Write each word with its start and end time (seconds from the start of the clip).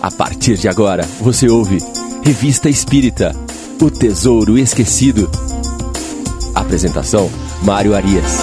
A 0.00 0.10
partir 0.10 0.56
de 0.56 0.68
agora, 0.68 1.04
você 1.20 1.48
ouve 1.48 1.78
Revista 2.22 2.68
Espírita 2.68 3.32
O 3.80 3.90
Tesouro 3.90 4.58
Esquecido. 4.58 5.28
Apresentação: 6.54 7.30
Mário 7.62 7.94
Arias. 7.94 8.40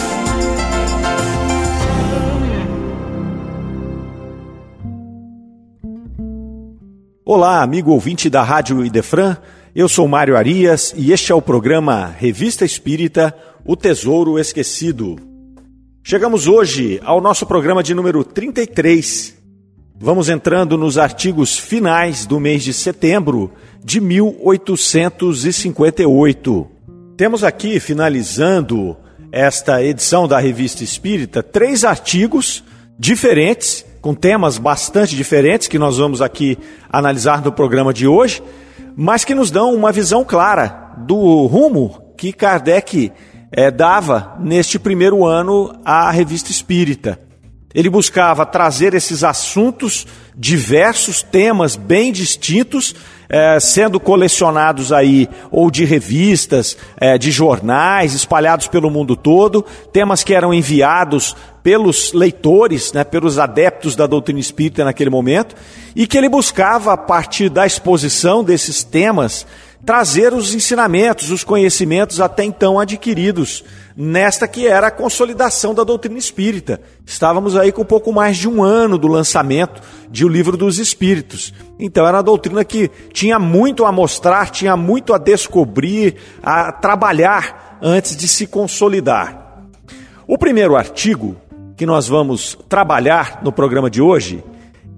Olá, 7.24 7.62
amigo 7.62 7.92
ouvinte 7.92 8.30
da 8.30 8.44
Rádio 8.44 8.84
Idefran. 8.86 9.38
Eu 9.76 9.88
sou 9.88 10.08
Mário 10.08 10.36
Arias 10.36 10.94
e 10.98 11.12
este 11.12 11.32
é 11.32 11.36
o 11.36 11.42
programa 11.42 12.08
Revista 12.08 12.66
Espírita 12.66 13.34
O 13.64 13.76
Tesouro 13.76 14.38
Esquecido. 14.38 15.16
Chegamos 16.04 16.48
hoje 16.48 17.00
ao 17.04 17.22
nosso 17.22 17.46
programa 17.46 17.82
de 17.82 17.94
número 17.94 18.24
33. 18.24 19.43
Vamos 20.04 20.28
entrando 20.28 20.78
nos 20.78 20.98
artigos 20.98 21.58
finais 21.58 22.26
do 22.26 22.38
mês 22.38 22.62
de 22.62 22.74
setembro 22.74 23.54
de 23.82 24.02
1858. 24.02 26.68
Temos 27.16 27.42
aqui, 27.42 27.80
finalizando 27.80 28.98
esta 29.32 29.82
edição 29.82 30.28
da 30.28 30.40
Revista 30.40 30.84
Espírita, 30.84 31.42
três 31.42 31.86
artigos 31.86 32.66
diferentes, 33.00 33.86
com 34.02 34.14
temas 34.14 34.58
bastante 34.58 35.16
diferentes, 35.16 35.70
que 35.70 35.80
nós 35.80 35.98
vamos 35.98 36.22
aqui 36.22 36.58
analisar 36.92 37.42
no 37.42 37.54
programa 37.54 37.94
de 37.94 38.06
hoje, 38.06 38.44
mas 38.98 39.24
que 39.24 39.34
nos 39.34 39.50
dão 39.50 39.74
uma 39.74 39.94
visão 39.94 40.26
clara 40.26 40.92
do 40.98 41.46
rumo 41.46 42.12
que 42.18 42.34
Kardec 42.34 43.10
é, 43.50 43.72
dava 43.72 44.36
neste 44.42 44.78
primeiro 44.78 45.26
ano 45.26 45.74
à 45.86 46.12
revista 46.12 46.52
espírita. 46.52 47.18
Ele 47.74 47.90
buscava 47.90 48.46
trazer 48.46 48.94
esses 48.94 49.24
assuntos, 49.24 50.06
diversos 50.36 51.24
temas 51.24 51.76
bem 51.76 52.12
distintos, 52.12 52.96
é, 53.28 53.60
sendo 53.60 54.00
colecionados 54.00 54.94
aí, 54.94 55.28
ou 55.50 55.72
de 55.72 55.84
revistas, 55.84 56.78
é, 56.98 57.18
de 57.18 57.32
jornais, 57.32 58.14
espalhados 58.14 58.68
pelo 58.68 58.92
mundo 58.92 59.16
todo, 59.16 59.66
temas 59.92 60.24
que 60.24 60.36
eram 60.36 60.54
enviados 60.54 61.36
pelos 61.64 62.14
leitores, 62.14 62.94
né, 62.94 63.04
pelos 63.04 63.40
adeptos 63.40 63.96
da 63.96 64.06
doutrina 64.06 64.40
espírita 64.40 64.84
naquele 64.84 65.10
momento, 65.10 65.56
e 65.96 66.06
que 66.06 66.18
ele 66.18 66.30
buscava, 66.30 66.94
a 66.94 66.98
partir 66.98 67.50
da 67.50 67.66
exposição 67.66 68.44
desses 68.44 68.84
temas, 68.84 69.48
trazer 69.86 70.34
os 70.34 70.54
ensinamentos, 70.54 71.30
os 71.30 71.44
conhecimentos 71.44 72.22
até 72.22 72.44
então 72.44 72.80
adquiridos 72.80 73.64
nesta 73.96 74.48
que 74.48 74.66
era 74.66 74.88
a 74.88 74.92
consolidação 74.92 75.74
da 75.74 75.84
doutrina 75.84 76.18
espírita. 76.18 76.82
Estávamos 77.06 77.56
aí 77.56 77.72
com 77.72 77.84
pouco 77.86 78.12
mais 78.12 78.38
de 78.38 78.48
um 78.48 78.64
ano 78.64 78.98
do 78.98 79.08
lançamento 79.08 79.82
de 80.10 80.26
O 80.26 80.30
Livro 80.30 80.58
dos 80.58 80.80
Espíritos. 80.80 81.54
Então 81.78 82.08
era 82.08 82.18
uma 82.18 82.24
doutrina 82.24 82.64
que 82.64 82.90
tinha 83.12 83.38
muito 83.38 83.86
a 83.86 83.92
mostrar, 83.92 84.50
tinha 84.50 84.76
muito 84.76 85.14
a 85.14 85.18
descobrir, 85.18 86.16
a 86.42 86.72
trabalhar 86.72 87.78
antes 87.82 88.16
de 88.16 88.28
se 88.28 88.48
consolidar. 88.48 89.62
O 90.26 90.38
primeiro 90.38 90.76
artigo 90.76 91.36
que 91.76 91.86
nós 91.86 92.08
vamos 92.08 92.58
trabalhar 92.70 93.42
no 93.44 93.52
programa 93.52 93.90
de 93.90 94.02
hoje 94.02 94.44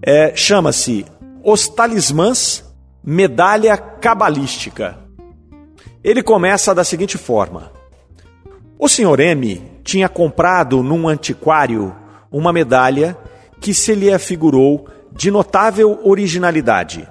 é, 0.01 0.33
chama-se 0.35 1.05
Os 1.43 1.67
Talismãs 1.67 2.64
medalha 3.05 3.77
cabalística. 3.77 4.97
Ele 6.03 6.23
começa 6.23 6.73
da 6.73 6.83
seguinte 6.83 7.19
forma: 7.19 7.71
O 8.79 8.89
Sr. 8.89 9.19
M 9.19 9.61
tinha 9.83 10.09
comprado 10.09 10.81
num 10.81 11.07
antiquário 11.07 11.95
uma 12.31 12.51
medalha 12.51 13.15
que 13.61 13.75
se 13.75 13.93
lhe 13.93 14.11
afigurou 14.11 14.87
de 15.11 15.29
notável 15.29 15.99
originalidade. 16.03 17.07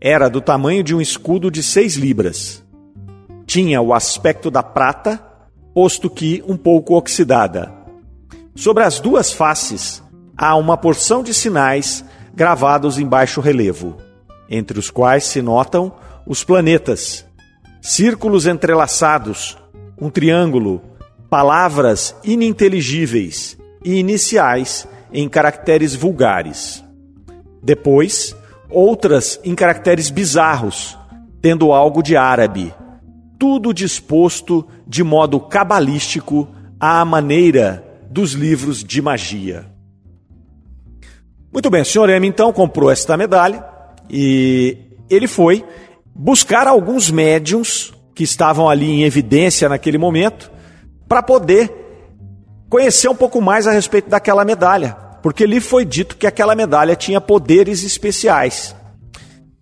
Era 0.00 0.30
do 0.30 0.40
tamanho 0.40 0.84
de 0.84 0.94
um 0.94 1.00
escudo 1.00 1.50
de 1.50 1.64
seis 1.64 1.96
libras. 1.96 2.62
Tinha 3.44 3.80
o 3.82 3.92
aspecto 3.92 4.52
da 4.52 4.62
prata, 4.62 5.20
posto 5.74 6.08
que 6.08 6.44
um 6.46 6.56
pouco 6.56 6.94
oxidada. 6.94 7.72
Sobre 8.54 8.84
as 8.84 9.00
duas 9.00 9.32
faces 9.32 10.02
há 10.36 10.54
uma 10.54 10.76
porção 10.76 11.24
de 11.24 11.34
sinais 11.34 12.04
gravados 12.34 12.98
em 12.98 13.06
baixo 13.06 13.40
relevo 13.40 14.05
entre 14.48 14.78
os 14.78 14.90
quais 14.90 15.24
se 15.24 15.42
notam 15.42 15.92
os 16.26 16.42
planetas, 16.42 17.24
círculos 17.80 18.46
entrelaçados, 18.46 19.56
um 20.00 20.10
triângulo, 20.10 20.82
palavras 21.30 22.14
ininteligíveis 22.24 23.56
e 23.84 23.94
iniciais 23.94 24.88
em 25.12 25.28
caracteres 25.28 25.94
vulgares. 25.94 26.84
Depois, 27.62 28.36
outras 28.68 29.40
em 29.44 29.54
caracteres 29.54 30.10
bizarros, 30.10 30.98
tendo 31.40 31.72
algo 31.72 32.02
de 32.02 32.16
árabe, 32.16 32.74
tudo 33.38 33.72
disposto 33.72 34.66
de 34.86 35.04
modo 35.04 35.38
cabalístico 35.40 36.48
à 36.80 37.04
maneira 37.04 37.84
dos 38.10 38.32
livros 38.32 38.82
de 38.82 39.00
magia. 39.00 39.66
Muito 41.52 41.70
bem, 41.70 41.82
o 41.82 41.84
senhor 41.84 42.08
M 42.10 42.26
então 42.26 42.52
comprou 42.52 42.90
esta 42.90 43.16
medalha 43.16 43.75
e 44.10 44.76
ele 45.08 45.26
foi 45.26 45.64
buscar 46.14 46.66
alguns 46.66 47.10
médiums 47.10 47.92
que 48.14 48.24
estavam 48.24 48.68
ali 48.68 48.90
em 48.90 49.04
evidência 49.04 49.68
naquele 49.68 49.98
momento 49.98 50.50
para 51.08 51.22
poder 51.22 51.70
conhecer 52.68 53.08
um 53.08 53.14
pouco 53.14 53.40
mais 53.40 53.66
a 53.66 53.72
respeito 53.72 54.08
daquela 54.08 54.44
medalha, 54.44 54.96
porque 55.22 55.46
lhe 55.46 55.60
foi 55.60 55.84
dito 55.84 56.16
que 56.16 56.26
aquela 56.26 56.54
medalha 56.54 56.96
tinha 56.96 57.20
poderes 57.20 57.84
especiais. 57.84 58.74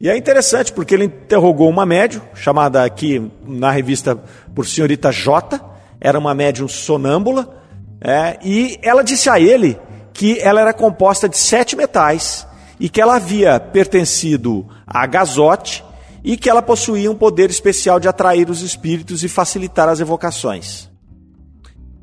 E 0.01 0.09
é 0.09 0.17
interessante 0.17 0.73
porque 0.73 0.95
ele 0.95 1.05
interrogou 1.05 1.69
uma 1.69 1.87
médium, 1.87 2.23
chamada 2.35 2.85
aqui 2.85 3.31
na 3.47 3.71
revista 3.71 4.17
por 4.55 4.67
senhorita 4.67 5.11
J, 5.11 5.61
era 6.01 6.19
uma 6.19 6.35
médium 6.35 6.69
sonâmbula, 6.69 7.63
é, 8.01 8.39
e 8.43 8.79
ela 8.83 9.03
disse 9.03 9.31
a 9.31 9.41
ele 9.41 9.79
que 10.13 10.39
ela 10.41 10.61
era 10.61 10.73
composta 10.73 11.29
de 11.29 11.37
sete 11.37 11.75
metais 11.75 12.47
e 12.79 12.89
que 12.89 13.01
ela 13.01 13.17
havia 13.17 13.59
pertencido 13.59 14.67
a 14.87 15.07
Gazote 15.07 15.85
e 16.23 16.37
que 16.37 16.49
ela 16.49 16.63
possuía 16.63 17.11
um 17.11 17.15
poder 17.15 17.51
especial 17.51 18.01
de 18.01 18.09
atrair 18.09 18.49
os 18.49 18.63
espíritos 18.63 19.23
e 19.23 19.29
facilitar 19.29 19.89
as 19.89 20.01
evocações. 20.01 20.89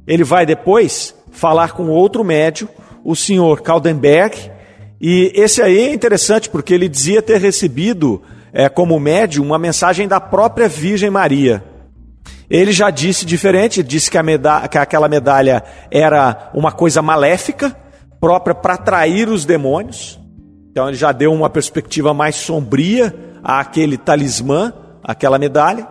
Ele 0.05 0.23
vai 0.23 0.45
depois 0.45 1.15
falar 1.31 1.71
com 1.71 1.89
outro 1.89 2.23
médium, 2.23 2.67
o 3.03 3.15
senhor 3.15 3.61
Kaldenberg, 3.61 4.51
e 4.99 5.31
esse 5.33 5.61
aí 5.61 5.79
é 5.79 5.93
interessante 5.93 6.49
porque 6.49 6.73
ele 6.73 6.87
dizia 6.87 7.21
ter 7.21 7.39
recebido 7.39 8.21
é, 8.53 8.69
como 8.69 8.99
médium 8.99 9.45
uma 9.45 9.57
mensagem 9.57 10.07
da 10.07 10.19
própria 10.19 10.67
Virgem 10.67 11.09
Maria. 11.09 11.63
Ele 12.47 12.71
já 12.71 12.91
disse 12.91 13.25
diferente, 13.25 13.81
disse 13.81 14.11
que, 14.11 14.21
medalha, 14.21 14.67
que 14.67 14.77
aquela 14.77 15.07
medalha 15.07 15.63
era 15.89 16.51
uma 16.53 16.71
coisa 16.71 17.01
maléfica, 17.01 17.75
própria 18.19 18.53
para 18.53 18.75
atrair 18.75 19.29
os 19.29 19.45
demônios. 19.45 20.20
Então 20.71 20.87
ele 20.87 20.95
já 20.95 21.11
deu 21.11 21.33
uma 21.33 21.49
perspectiva 21.49 22.13
mais 22.13 22.35
sombria 22.35 23.13
àquele 23.43 23.97
talismã, 23.97 24.73
aquela 25.03 25.37
medalha. 25.37 25.85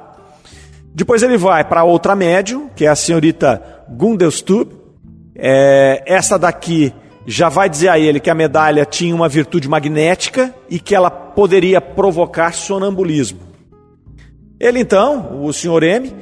Depois 0.94 1.22
ele 1.22 1.36
vai 1.36 1.62
para 1.64 1.84
outra 1.84 2.16
médium, 2.16 2.68
que 2.74 2.86
é 2.86 2.88
a 2.88 2.96
senhorita 2.96 3.62
Gundelstub. 3.91 4.72
É, 5.36 6.02
essa 6.06 6.38
daqui 6.38 6.92
já 7.26 7.50
vai 7.50 7.68
dizer 7.68 7.88
a 7.88 7.98
ele 7.98 8.18
que 8.18 8.30
a 8.30 8.34
medalha 8.34 8.86
tinha 8.86 9.14
uma 9.14 9.28
virtude 9.28 9.68
magnética 9.68 10.54
e 10.68 10.80
que 10.80 10.94
ela 10.94 11.10
poderia 11.10 11.80
provocar 11.80 12.54
sonambulismo. 12.54 13.41
Ele 14.58 14.80
então, 14.80 15.42
o 15.44 15.52
senhor 15.52 15.82
M, 15.82 16.14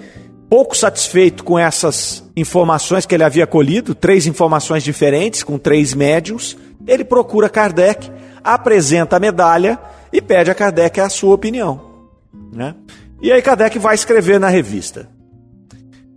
pouco 0.50 0.76
satisfeito 0.76 1.44
com 1.44 1.58
essas 1.58 2.28
informações 2.36 3.06
que 3.06 3.14
ele 3.14 3.25
havia 3.25 3.46
colhido, 3.46 3.94
três 3.94 4.26
informações 4.26 4.82
diferentes, 4.82 5.42
com 5.44 5.58
três 5.58 5.94
médiums, 5.94 6.56
ele 6.86 7.04
procura 7.04 7.48
Kardec 7.48 8.10
apresenta 8.43 9.17
a 9.17 9.20
medalha 9.20 9.79
e 10.12 10.20
pede 10.20 10.50
a 10.50 10.55
Kardec 10.55 11.00
a 11.00 11.08
sua 11.08 11.35
opinião. 11.35 12.08
Né? 12.52 12.75
E 13.20 13.32
aí 13.32 13.43
Kardec 13.43 13.79
vai 13.79 13.94
escrever 13.94 14.38
na 14.38 14.49
revista: 14.49 15.08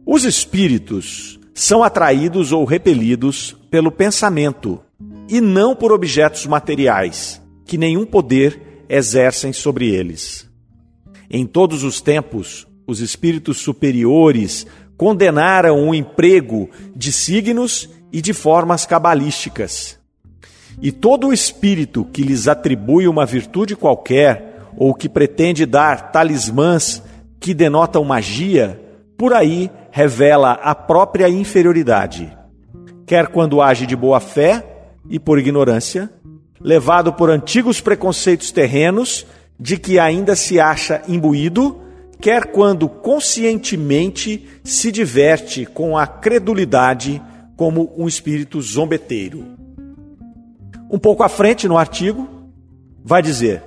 Os 0.06 0.24
espíritos 0.24 1.40
são 1.54 1.84
atraídos 1.84 2.52
ou 2.52 2.66
repelidos 2.66 3.56
pelo 3.70 3.92
pensamento 3.92 4.82
e 5.28 5.40
não 5.40 5.76
por 5.76 5.92
objetos 5.92 6.46
materiais, 6.46 7.42
que 7.66 7.78
nenhum 7.78 8.06
poder 8.06 8.86
exercem 8.90 9.54
sobre 9.54 9.90
eles. 9.90 10.50
Em 11.30 11.46
todos 11.46 11.84
os 11.84 12.02
tempos, 12.02 12.68
os 12.86 13.00
espíritos 13.00 13.60
superiores 13.60 14.68
condenaram 14.98 15.88
o 15.88 15.96
emprego 15.96 16.70
de 16.96 17.12
signos 17.12 17.90
e 18.12 18.22
de 18.22 18.34
formas 18.34 18.86
cabalísticas 18.86 20.01
e 20.82 20.92
todo 20.92 21.32
espírito 21.32 22.04
que 22.12 22.24
lhes 22.24 22.48
atribui 22.48 23.08
uma 23.08 23.26
virtude 23.26 23.76
qualquer, 23.76 24.60
ou 24.76 24.94
que 24.94 25.08
pretende 25.08 25.66
dar 25.66 26.12
talismãs 26.12 27.04
que 27.40 27.54
denotam 27.54 28.04
magia, 28.04 28.82
por 29.18 29.34
aí 29.34 29.70
revela 29.92 30.54
a 30.54 30.74
própria 30.74 31.30
inferioridade. 31.30 32.36
Quer 33.06 33.28
quando 33.28 33.62
age 33.62 33.86
de 33.86 33.96
boa 33.96 34.20
fé 34.20 34.66
e 35.10 35.20
por 35.20 35.38
ignorância, 35.38 36.10
levado 36.60 37.14
por 37.14 37.30
antigos 37.30 37.82
preconceitos 37.82 38.52
terrenos 38.52 39.26
de 39.60 39.78
que 39.78 40.00
ainda 40.00 40.36
se 40.36 40.60
acha 40.60 41.02
imbuído, 41.08 41.80
quer 42.20 42.52
quando 42.52 42.88
conscientemente 42.88 44.48
se 44.64 44.92
diverte 44.92 45.66
com 45.66 45.98
a 45.98 46.08
credulidade 46.08 47.22
como 47.56 47.94
um 47.98 48.08
espírito 48.08 48.62
zombeteiro. 48.62 49.51
Um 50.92 51.00
pouco 51.00 51.24
à 51.24 51.30
frente 51.30 51.70
no 51.70 51.78
artigo, 51.78 52.28
vai 53.02 53.22
dizer: 53.22 53.64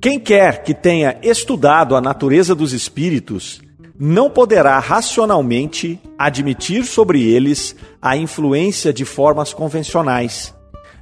quem 0.00 0.18
quer 0.18 0.62
que 0.62 0.72
tenha 0.72 1.18
estudado 1.22 1.94
a 1.94 2.00
natureza 2.00 2.54
dos 2.54 2.72
espíritos 2.72 3.60
não 3.98 4.30
poderá 4.30 4.78
racionalmente 4.78 6.00
admitir 6.18 6.86
sobre 6.86 7.22
eles 7.22 7.76
a 8.00 8.16
influência 8.16 8.94
de 8.94 9.04
formas 9.04 9.52
convencionais, 9.52 10.54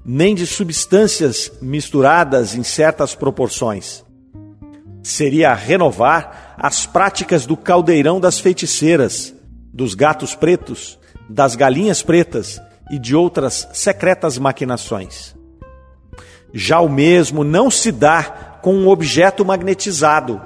nem 0.05 0.35
de 0.35 0.49
substâncias 0.49 1.53
misturadas 1.62 2.56
em 2.56 2.65
certas 2.65 3.15
proporções. 3.15 4.05
Seria 5.00 5.55
renovar 5.55 6.56
as 6.59 6.87
práticas 6.87 7.47
do 7.47 7.56
caldeirão 7.56 8.19
das 8.19 8.41
feiticeiras, 8.41 9.33
dos 9.73 9.94
gatos 9.94 10.35
pretos, 10.35 10.99
das 11.29 11.55
galinhas 11.55 12.03
pretas 12.03 12.61
e 12.91 12.99
de 12.99 13.15
outras 13.15 13.69
secretas 13.73 14.39
maquinações. 14.39 15.35
Já 16.53 16.81
o 16.81 16.89
mesmo 16.89 17.45
não 17.45 17.71
se 17.71 17.93
dá 17.93 18.59
com 18.61 18.75
um 18.75 18.89
objeto 18.89 19.45
magnetizado, 19.45 20.41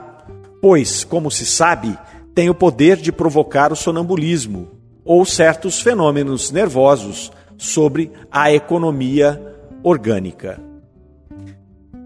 pois, 0.61 1.02
como 1.02 1.31
se 1.31 1.46
sabe, 1.46 1.99
tem 2.35 2.50
o 2.50 2.55
poder 2.55 2.96
de 2.96 3.11
provocar 3.11 3.73
o 3.73 3.76
sonambulismo 3.76 4.69
ou 5.05 5.25
certos 5.25 5.81
fenômenos 5.81 6.50
nervosos 6.50 7.32
sobre 7.56 8.11
a 8.31 8.52
economia 8.52 9.40
orgânica. 9.82 10.61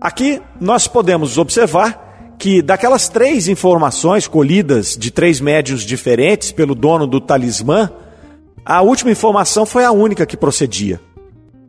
Aqui 0.00 0.40
nós 0.60 0.86
podemos 0.86 1.38
observar 1.38 2.36
que 2.38 2.62
daquelas 2.62 3.08
três 3.08 3.48
informações 3.48 4.28
colhidas 4.28 4.96
de 4.96 5.10
três 5.10 5.40
médios 5.40 5.82
diferentes 5.82 6.52
pelo 6.52 6.74
dono 6.74 7.06
do 7.06 7.20
talismã, 7.20 7.90
a 8.68 8.82
última 8.82 9.10
informação 9.10 9.64
foi 9.64 9.82
a 9.82 9.90
única 9.90 10.26
que 10.26 10.36
procedia. 10.36 11.00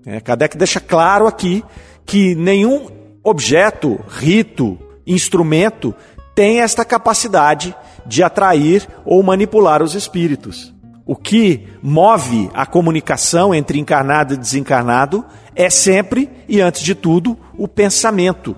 É, 0.06 0.20
Kardec 0.20 0.58
deixa 0.58 0.82
claro 0.82 1.28
aqui 1.28 1.64
que 2.06 2.36
nenhum 2.36 2.90
objeto, 3.24 3.98
rito, 4.10 4.78
instrumento 5.08 5.96
tem 6.36 6.60
esta 6.60 6.84
capacidade 6.84 7.74
de 8.06 8.22
atrair 8.22 8.86
ou 9.06 9.24
manipular 9.24 9.82
os 9.82 9.96
espíritos. 9.96 10.74
O 11.06 11.16
que 11.16 11.68
move 11.82 12.52
a 12.54 12.66
comunicação 12.66 13.56
entre 13.56 13.80
encarnado 13.80 14.34
e 14.34 14.38
desencarnado 14.38 15.26
é 15.56 15.70
sempre 15.70 16.30
e 16.50 16.60
antes 16.60 16.82
de 16.82 16.96
tudo 16.96 17.38
o 17.58 17.66
pensamento. 17.66 18.58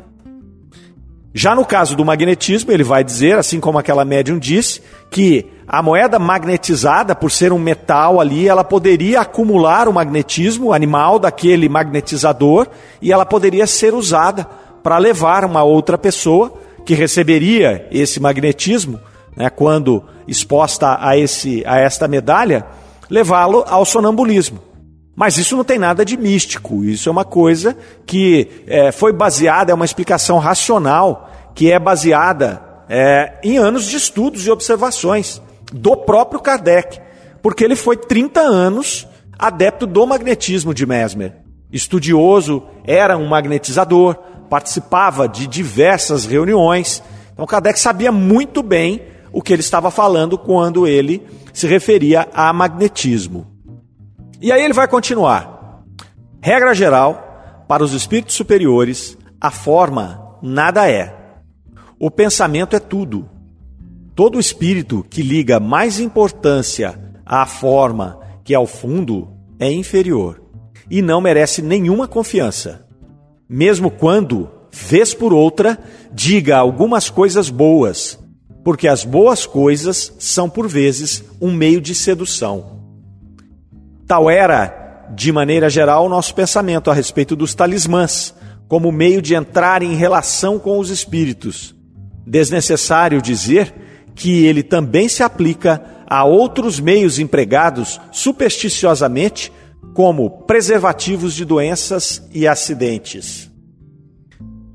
Já 1.34 1.56
no 1.56 1.66
caso 1.66 1.96
do 1.96 2.04
magnetismo, 2.04 2.72
ele 2.72 2.84
vai 2.84 3.04
dizer, 3.04 3.38
assim 3.38 3.60
como 3.60 3.80
aquela 3.80 4.04
médium 4.04 4.38
disse, 4.38 4.82
que 5.10 5.46
a 5.66 5.82
moeda 5.82 6.20
magnetizada, 6.20 7.16
por 7.16 7.32
ser 7.32 7.54
um 7.54 7.60
metal 7.60 8.20
ali, 8.20 8.50
ela 8.50 8.66
poderia 8.66 9.22
acumular 9.22 9.88
o 9.88 9.94
magnetismo 9.94 10.74
animal 10.74 11.18
daquele 11.18 11.70
magnetizador 11.70 12.68
e 13.02 13.14
ela 13.14 13.26
poderia 13.26 13.66
ser 13.66 13.94
usada 13.94 14.46
para 14.84 14.98
levar 14.98 15.46
uma 15.46 15.64
outra 15.64 15.98
pessoa 15.98 16.54
que 16.86 16.94
receberia 16.94 17.88
esse 17.92 18.20
magnetismo, 18.20 19.00
né, 19.34 19.50
quando 19.50 20.04
exposta 20.28 20.98
a, 21.00 21.18
esse, 21.18 21.64
a 21.66 21.80
esta 21.80 22.10
medalha, 22.10 22.66
levá-lo 23.10 23.64
ao 23.68 23.86
sonambulismo. 23.86 24.71
Mas 25.16 25.38
isso 25.38 25.58
não 25.58 25.64
tem 25.64 25.78
nada 25.78 26.06
de 26.06 26.16
místico, 26.18 26.84
isso 26.84 27.10
é 27.10 27.12
uma 27.12 27.26
coisa 27.26 27.78
que 28.06 28.48
é, 28.66 28.92
foi 28.92 29.12
baseada, 29.12 29.72
é 29.72 29.76
uma 29.76 29.86
explicação 29.86 30.38
racional, 30.38 31.30
que 31.54 31.72
é 31.72 31.78
baseada 31.78 32.62
é, 32.88 33.40
em 33.44 33.58
anos 33.58 33.86
de 33.86 33.98
estudos 33.98 34.48
e 34.48 34.52
observações 34.52 35.42
do 35.72 35.96
próprio 35.98 36.40
Kardec, 36.40 37.00
porque 37.42 37.64
ele 37.64 37.76
foi 37.76 37.98
30 37.98 38.40
anos 38.40 39.08
adepto 39.38 39.88
do 39.88 40.06
magnetismo 40.06 40.74
de 40.74 40.86
Mesmer. 40.86 41.34
Estudioso, 41.72 42.64
era 42.86 43.18
um 43.18 43.28
magnetizador, 43.28 44.16
participava 44.50 45.28
de 45.28 45.48
diversas 45.48 46.26
reuniões. 46.26 47.02
Então 47.34 47.46
Kardec 47.46 47.80
sabia 47.80 48.12
muito 48.12 48.62
bem 48.62 49.02
o 49.32 49.42
que 49.42 49.54
ele 49.54 49.62
estava 49.62 49.90
falando 49.90 50.38
quando 50.38 50.86
ele 50.86 51.26
se 51.54 51.68
referia 51.68 52.28
a 52.34 52.52
magnetismo. 52.54 53.51
E 54.42 54.52
aí 54.52 54.64
ele 54.64 54.74
vai 54.74 54.88
continuar. 54.88 55.84
Regra 56.42 56.74
geral, 56.74 57.66
para 57.68 57.84
os 57.84 57.94
espíritos 57.94 58.34
superiores, 58.34 59.16
a 59.40 59.52
forma 59.52 60.38
nada 60.42 60.90
é. 60.90 61.16
O 62.00 62.10
pensamento 62.10 62.76
é 62.76 62.80
tudo. 62.80 63.30
Todo 64.16 64.40
espírito 64.40 65.06
que 65.08 65.22
liga 65.22 65.60
mais 65.60 66.00
importância 66.00 67.00
à 67.24 67.46
forma 67.46 68.20
que 68.44 68.56
ao 68.56 68.66
fundo 68.66 69.30
é 69.60 69.72
inferior 69.72 70.42
e 70.90 71.04
não 71.04 71.22
merece 71.22 71.62
nenhuma 71.62 72.08
confiança. 72.08 72.86
Mesmo 73.48 73.92
quando, 73.92 74.50
vez 74.72 75.14
por 75.14 75.34
outra, 75.34 75.78
diga 76.12 76.58
algumas 76.58 77.12
coisas 77.12 77.50
boas, 77.52 78.18
porque 78.64 78.88
as 78.88 79.06
boas 79.06 79.46
coisas 79.46 80.14
são 80.18 80.50
por 80.50 80.68
vezes 80.68 81.24
um 81.40 81.52
meio 81.52 81.80
de 81.80 81.94
sedução. 81.94 82.71
Tal 84.12 84.30
era, 84.30 85.08
de 85.16 85.32
maneira 85.32 85.70
geral, 85.70 86.06
o 86.06 86.10
nosso 86.10 86.36
pensamento 86.36 86.92
a 86.92 86.94
respeito 86.94 87.34
dos 87.34 87.56
talismãs, 87.56 88.36
como 88.68 88.92
meio 88.92 89.22
de 89.22 89.36
entrar 89.36 89.82
em 89.82 89.96
relação 89.96 90.60
com 90.60 90.80
os 90.80 90.90
espíritos. 90.90 91.74
Desnecessário 92.28 93.22
dizer 93.22 93.74
que 94.14 94.46
ele 94.46 94.64
também 94.64 95.08
se 95.08 95.24
aplica 95.24 95.82
a 96.06 96.26
outros 96.26 96.78
meios 96.78 97.20
empregados 97.20 98.02
supersticiosamente, 98.12 99.50
como 99.94 100.30
preservativos 100.42 101.34
de 101.34 101.46
doenças 101.46 102.22
e 102.34 102.46
acidentes. 102.46 103.50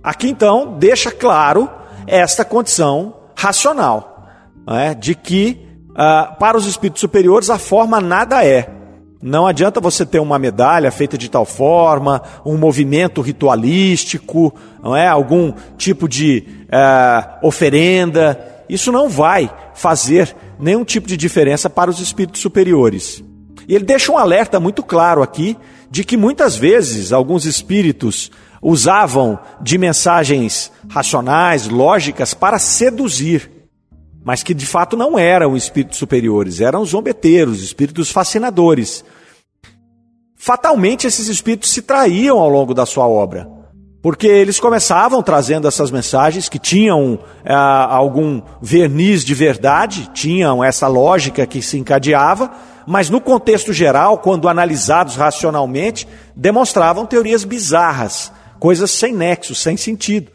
Aqui 0.03 0.31
então 0.31 0.79
deixa 0.79 1.13
claro 1.13 1.71
esta 2.07 2.43
condição 2.43 3.15
racional, 3.37 4.31
é? 4.67 4.95
de 4.95 5.15
que 5.15 5.61
uh, 5.91 6.35
para 6.39 6.57
os 6.57 6.65
espíritos 6.65 7.03
superiores 7.03 7.51
a 7.51 7.59
forma 7.59 8.01
nada 8.01 8.43
é. 8.43 8.86
Não 9.23 9.47
adianta 9.47 9.81
você 9.81 10.05
ter 10.05 10.21
uma 10.21 10.39
medalha 10.39 10.91
feita 10.91 11.17
de 11.17 11.31
tal 11.31 11.47
forma, 11.47 12.23
um 12.45 12.57
movimento 12.57 13.21
ritualístico, 13.21 14.55
não 14.83 14.95
é? 14.95 15.07
algum 15.09 15.53
tipo 15.79 16.09
de 16.09 16.45
uh, 16.67 17.47
oferenda. 17.47 18.39
Isso 18.69 18.93
não 18.93 19.09
vai 19.09 19.51
fazer 19.75 20.35
nenhum 20.59 20.85
tipo 20.85 21.09
de 21.09 21.17
diferença 21.17 21.71
para 21.71 21.91
os 21.91 22.01
espíritos 22.01 22.41
superiores. 22.41 23.23
E 23.67 23.75
ele 23.75 23.85
deixa 23.85 24.13
um 24.13 24.19
alerta 24.19 24.61
muito 24.61 24.83
claro 24.83 25.23
aqui 25.23 25.57
de 25.91 26.05
que 26.05 26.17
muitas 26.17 26.57
vezes 26.57 27.13
alguns 27.13 27.47
espíritos 27.47 28.31
usavam 28.63 29.39
de 29.61 29.79
mensagens 29.79 30.73
racionais, 30.89 31.69
lógicas, 31.69 32.35
para 32.35 32.59
seduzir, 32.59 33.51
mas 34.27 34.43
que 34.43 34.53
de 34.53 34.67
fato 34.67 34.97
não 34.97 35.17
eram 35.17 35.57
espíritos 35.57 35.99
superiores, 35.99 36.61
eram 36.61 36.85
zombeteiros, 36.85 37.63
espíritos 37.63 38.11
fascinadores. 38.11 39.05
Fatalmente 40.35 41.07
esses 41.07 41.29
espíritos 41.29 41.71
se 41.71 41.81
traíam 41.81 42.41
ao 42.41 42.49
longo 42.49 42.75
da 42.75 42.85
sua 42.85 43.07
obra. 43.07 43.49
Porque 44.03 44.27
eles 44.27 44.59
começavam 44.59 45.23
trazendo 45.23 45.69
essas 45.69 45.93
mensagens 45.93 46.49
que 46.49 46.59
tinham 46.59 47.21
ah, 47.45 47.87
algum 47.95 48.43
verniz 48.61 49.25
de 49.25 49.33
verdade, 49.33 50.11
tinham 50.13 50.63
essa 50.63 50.89
lógica 50.89 51.47
que 51.47 51.63
se 51.63 51.79
encadeava, 51.79 52.51
mas 52.85 53.09
no 53.09 53.21
contexto 53.21 53.73
geral, 53.73 54.19
quando 54.19 54.49
analisados 54.49 55.15
racionalmente, 55.15 56.07
demonstravam 56.35 57.07
teorias 57.07 57.45
bizarras, 57.45 58.33
coisas 58.59 58.91
sem 58.91 59.13
nexo, 59.13 59.55
sem 59.55 59.77
sentido, 59.77 60.33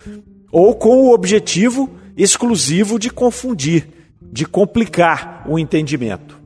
ou 0.49 0.75
com 0.75 1.01
o 1.01 1.13
objetivo 1.13 1.99
exclusivo 2.21 2.99
de 2.99 3.09
confundir, 3.09 3.87
de 4.21 4.45
complicar 4.45 5.45
o 5.47 5.57
entendimento. 5.57 6.39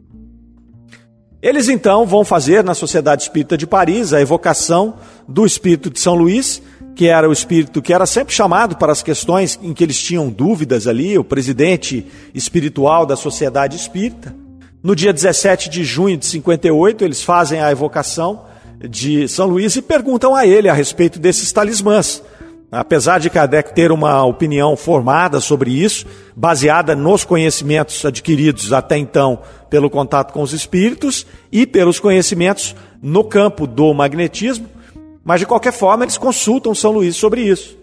Eles 1.42 1.70
então 1.70 2.06
vão 2.06 2.24
fazer 2.26 2.64
na 2.64 2.74
Sociedade 2.74 3.24
Espírita 3.24 3.58
de 3.58 3.68
Paris 3.68 4.14
a 4.14 4.22
evocação 4.22 4.96
do 5.28 5.46
espírito 5.46 5.90
de 5.90 6.00
São 6.00 6.16
Luís 6.16 6.62
que 6.96 7.08
era 7.08 7.30
o 7.30 7.34
espírito 7.34 7.82
que 7.82 7.94
era 7.94 8.06
sempre 8.06 8.34
chamado 8.34 8.78
para 8.78 8.92
as 8.92 9.04
questões 9.04 9.60
em 9.62 9.74
que 9.74 9.84
eles 9.84 10.02
tinham 10.02 10.30
dúvidas 10.30 10.88
ali, 10.88 11.18
o 11.18 11.24
presidente 11.24 12.08
espiritual 12.34 13.06
da 13.06 13.18
sociedade 13.18 13.76
espírita. 13.76 14.34
No 14.82 14.96
dia 14.96 15.12
17 15.12 15.70
de 15.70 15.84
junho 15.84 16.16
de 16.16 16.26
58, 16.26 17.04
eles 17.04 17.22
fazem 17.22 17.60
a 17.60 17.70
evocação 17.70 18.46
de 18.90 19.28
São 19.28 19.48
Luís 19.48 19.76
e 19.76 19.82
perguntam 19.82 20.34
a 20.34 20.48
ele 20.48 20.70
a 20.70 20.74
respeito 20.74 21.20
desses 21.20 21.52
talismãs. 21.52 22.24
Apesar 22.76 23.20
de 23.20 23.30
Kardec 23.30 23.74
ter 23.74 23.90
uma 23.90 24.26
opinião 24.26 24.76
formada 24.76 25.40
sobre 25.40 25.72
isso, 25.72 26.06
baseada 26.36 26.94
nos 26.94 27.24
conhecimentos 27.24 28.04
adquiridos 28.04 28.74
até 28.74 28.98
então 28.98 29.40
pelo 29.70 29.90
contato 29.90 30.34
com 30.34 30.42
os 30.42 30.52
espíritos 30.52 31.26
e 31.50 31.66
pelos 31.66 32.02
conhecimentos 32.02 32.76
no 33.02 33.24
campo 33.24 33.66
do 33.66 33.94
magnetismo, 33.94 34.68
Mas 35.24 35.40
de 35.40 35.48
qualquer 35.48 35.74
forma, 35.74 36.04
eles 36.04 36.20
consultam 36.20 36.76
São 36.76 36.92
Luís 36.92 37.16
sobre 37.16 37.42
isso. 37.42 37.76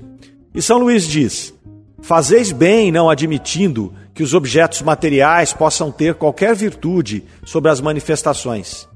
E 0.55 0.63
São 0.63 0.79
Luís 0.79 1.09
diz: 1.09 1.53
Fazeis 2.01 2.53
bem 2.53 2.93
não 2.93 3.11
admitindo 3.11 3.93
que 4.15 4.23
os 4.23 4.33
objetos 4.33 4.81
materiais 4.83 5.53
possam 5.53 5.91
ter 5.91 6.15
qualquer 6.15 6.55
virtude 6.55 7.25
sobre 7.45 7.69
as 7.69 7.81
manifestações, 7.81 8.87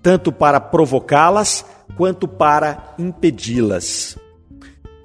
tanto 0.00 0.30
para 0.30 0.60
provocá-las 0.60 1.64
quanto 1.96 2.28
para 2.28 2.94
impedi-las. 2.96 4.16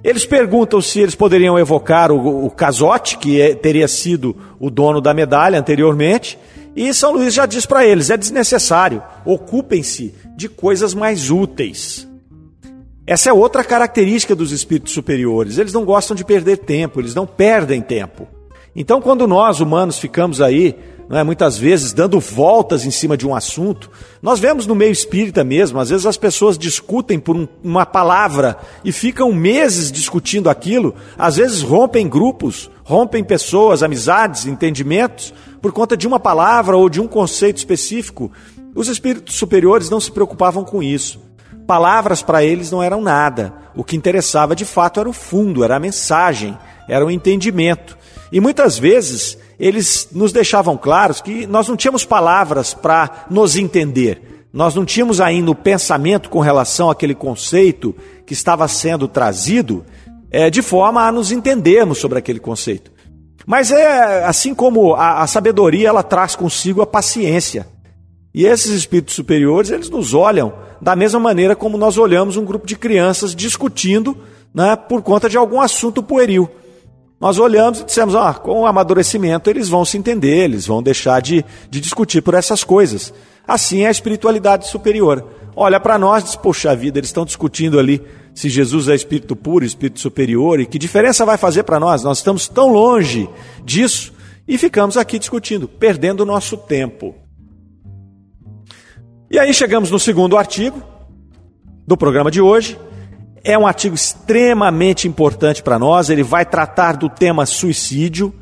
Eles 0.04 0.26
perguntam 0.26 0.82
se 0.82 1.00
eles 1.00 1.16
poderiam 1.16 1.60
evocar 1.60 2.12
o, 2.12 2.46
o 2.46 2.50
Casote, 2.50 3.18
que 3.18 3.40
é, 3.40 3.54
teria 3.54 3.88
sido 3.88 4.36
o 4.60 4.70
dono 4.70 5.00
da 5.00 5.14
medalha 5.14 5.60
anteriormente, 5.60 6.40
e 6.76 6.94
São 6.94 7.14
Luís 7.14 7.34
já 7.34 7.46
diz 7.46 7.66
para 7.66 7.86
eles: 7.86 8.10
é 8.10 8.18
desnecessário, 8.18 9.04
ocupem-se 9.26 10.14
de 10.36 10.50
coisas 10.50 10.94
mais 10.94 11.30
úteis. 11.30 12.08
Essa 13.06 13.30
é 13.30 13.34
outra 13.34 13.64
característica 13.64 14.36
dos 14.36 14.52
espíritos 14.52 14.94
superiores. 14.94 15.58
Eles 15.58 15.74
não 15.74 15.84
gostam 15.84 16.16
de 16.16 16.24
perder 16.24 16.60
tempo, 16.60 17.00
eles 17.00 17.14
não 17.14 17.28
perdem 17.28 17.82
tempo. 17.82 18.28
Então, 18.76 19.02
quando 19.02 19.28
nós 19.28 19.60
humanos 19.60 20.00
ficamos 20.00 20.40
aí, 20.40 20.78
é, 21.12 21.24
muitas 21.24 21.58
vezes 21.58 21.94
dando 21.94 22.20
voltas 22.20 22.86
em 22.86 22.92
cima 22.92 23.18
de 23.18 23.28
um 23.28 23.36
assunto, 23.36 23.90
nós 24.22 24.40
vemos 24.40 24.66
no 24.66 24.76
meio 24.76 24.92
espírita 24.92 25.44
mesmo, 25.44 25.80
às 25.80 25.90
vezes 25.90 26.06
as 26.06 26.18
pessoas 26.18 26.58
discutem 26.58 27.20
por 27.20 27.36
um, 27.36 27.48
uma 27.64 27.86
palavra 27.86 28.58
e 28.84 28.92
ficam 28.92 29.34
meses 29.34 29.92
discutindo 29.92 30.50
aquilo, 30.50 30.96
às 31.18 31.36
vezes 31.36 31.62
rompem 31.62 32.08
grupos, 32.08 32.72
rompem 32.84 33.24
pessoas, 33.24 33.84
amizades, 33.84 34.46
entendimentos, 34.46 35.34
por 35.62 35.72
conta 35.72 35.96
de 35.96 36.08
uma 36.08 36.20
palavra 36.20 36.76
ou 36.76 36.90
de 36.90 37.00
um 37.00 37.08
conceito 37.08 37.58
específico. 37.58 38.32
Os 38.74 38.88
espíritos 38.88 39.36
superiores 39.36 39.90
não 39.90 40.00
se 40.00 40.12
preocupavam 40.12 40.64
com 40.64 40.82
isso. 40.82 41.20
Palavras 41.68 42.22
para 42.22 42.44
eles 42.44 42.72
não 42.72 42.82
eram 42.82 43.02
nada. 43.02 43.54
O 43.76 43.84
que 43.84 43.96
interessava 43.96 44.56
de 44.56 44.66
fato 44.66 45.00
era 45.00 45.10
o 45.10 45.14
fundo, 45.14 45.64
era 45.64 45.76
a 45.76 45.80
mensagem, 45.80 46.58
era 46.88 47.06
o 47.06 47.12
entendimento. 47.12 47.98
E 48.32 48.40
muitas 48.40 48.78
vezes 48.78 49.38
eles 49.62 50.08
nos 50.12 50.34
deixavam 50.34 50.76
claros 50.76 51.22
que 51.22 51.46
nós 51.46 51.68
não 51.68 51.78
tínhamos 51.78 52.04
palavras 52.04 52.74
para 52.74 53.28
nos 53.30 53.56
entender. 53.56 54.48
Nós 54.52 54.74
não 54.74 54.84
tínhamos 54.84 55.22
ainda 55.22 55.52
o 55.52 55.56
pensamento 55.56 56.32
com 56.32 56.40
relação 56.40 56.90
àquele 56.90 57.14
conceito 57.14 57.96
que 58.26 58.34
estava 58.34 58.68
sendo 58.68 59.08
trazido, 59.08 59.86
é, 60.32 60.50
de 60.50 60.64
forma 60.64 61.08
a 61.08 61.12
nos 61.12 61.32
entendermos 61.32 62.00
sobre 62.00 62.18
aquele 62.18 62.40
conceito. 62.40 62.92
Mas 63.46 63.72
é 63.72 64.26
assim 64.26 64.56
como 64.56 64.96
a, 64.96 65.22
a 65.22 65.28
sabedoria 65.28 65.90
ela 65.90 66.02
traz 66.02 66.36
consigo 66.36 66.82
a 66.82 66.88
paciência. 66.88 67.68
E 68.34 68.48
esses 68.48 68.72
espíritos 68.72 69.14
superiores, 69.14 69.70
eles 69.70 69.92
nos 69.92 70.16
olham 70.16 70.54
da 70.82 70.96
mesma 70.96 71.20
maneira 71.20 71.56
como 71.56 71.78
nós 71.78 72.00
olhamos 72.00 72.36
um 72.36 72.46
grupo 72.46 72.66
de 72.66 72.76
crianças 72.76 73.36
discutindo 73.36 74.18
né, 74.52 74.76
por 74.76 75.04
conta 75.04 75.30
de 75.30 75.38
algum 75.38 75.62
assunto 75.62 76.02
pueril. 76.02 76.50
Nós 77.22 77.38
olhamos 77.38 77.80
e 77.80 77.86
dissemos, 77.86 78.16
ah, 78.16 78.34
com 78.34 78.62
o 78.62 78.66
amadurecimento 78.66 79.48
eles 79.48 79.70
vão 79.70 79.86
se 79.86 79.96
entender, 79.96 80.46
eles 80.46 80.66
vão 80.66 80.82
deixar 80.82 81.22
de, 81.22 81.46
de 81.70 81.80
discutir 81.80 82.24
por 82.24 82.34
essas 82.34 82.64
coisas. 82.64 83.14
Assim 83.48 83.82
é 83.82 83.88
a 83.88 83.92
espiritualidade 83.92 84.68
superior. 84.68 85.24
Olha 85.56 85.80
para 85.80 86.00
nós 86.00 86.24
e 86.24 86.26
diz, 86.26 86.36
poxa 86.36 86.76
vida, 86.76 86.98
eles 86.98 87.10
estão 87.10 87.24
discutindo 87.24 87.78
ali 87.78 88.02
se 88.34 88.50
Jesus 88.50 88.88
é 88.88 88.96
espírito 88.96 89.36
puro, 89.36 89.64
espírito 89.64 90.00
superior, 90.00 90.60
e 90.60 90.66
que 90.66 90.80
diferença 90.80 91.24
vai 91.24 91.38
fazer 91.38 91.62
para 91.62 91.80
nós? 91.80 92.04
Nós 92.04 92.18
estamos 92.18 92.48
tão 92.48 92.70
longe 92.72 93.30
disso 93.64 94.14
e 94.48 94.58
ficamos 94.58 94.98
aqui 94.98 95.20
discutindo, 95.20 95.68
perdendo 95.68 96.22
o 96.22 96.26
nosso 96.26 96.58
tempo. 96.58 97.14
E 99.30 99.38
aí 99.38 99.54
chegamos 99.54 99.92
no 99.92 100.00
segundo 100.00 100.38
artigo 100.38 100.82
do 101.86 101.96
programa 101.96 102.32
de 102.32 102.42
hoje. 102.42 102.80
É 103.44 103.58
um 103.58 103.66
artigo 103.66 103.96
extremamente 103.96 105.08
importante 105.08 105.64
para 105.64 105.80
nós, 105.80 106.10
ele 106.10 106.22
vai 106.22 106.46
tratar 106.46 106.96
do 106.96 107.10
tema 107.10 107.46
suicídio. 107.46 108.34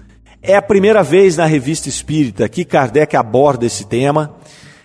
É 0.42 0.56
a 0.56 0.62
primeira 0.62 1.02
vez 1.02 1.38
na 1.38 1.46
revista 1.46 1.88
espírita 1.88 2.50
que 2.50 2.66
Kardec 2.66 3.16
aborda 3.16 3.66
esse 3.66 3.86
tema. 3.86 4.36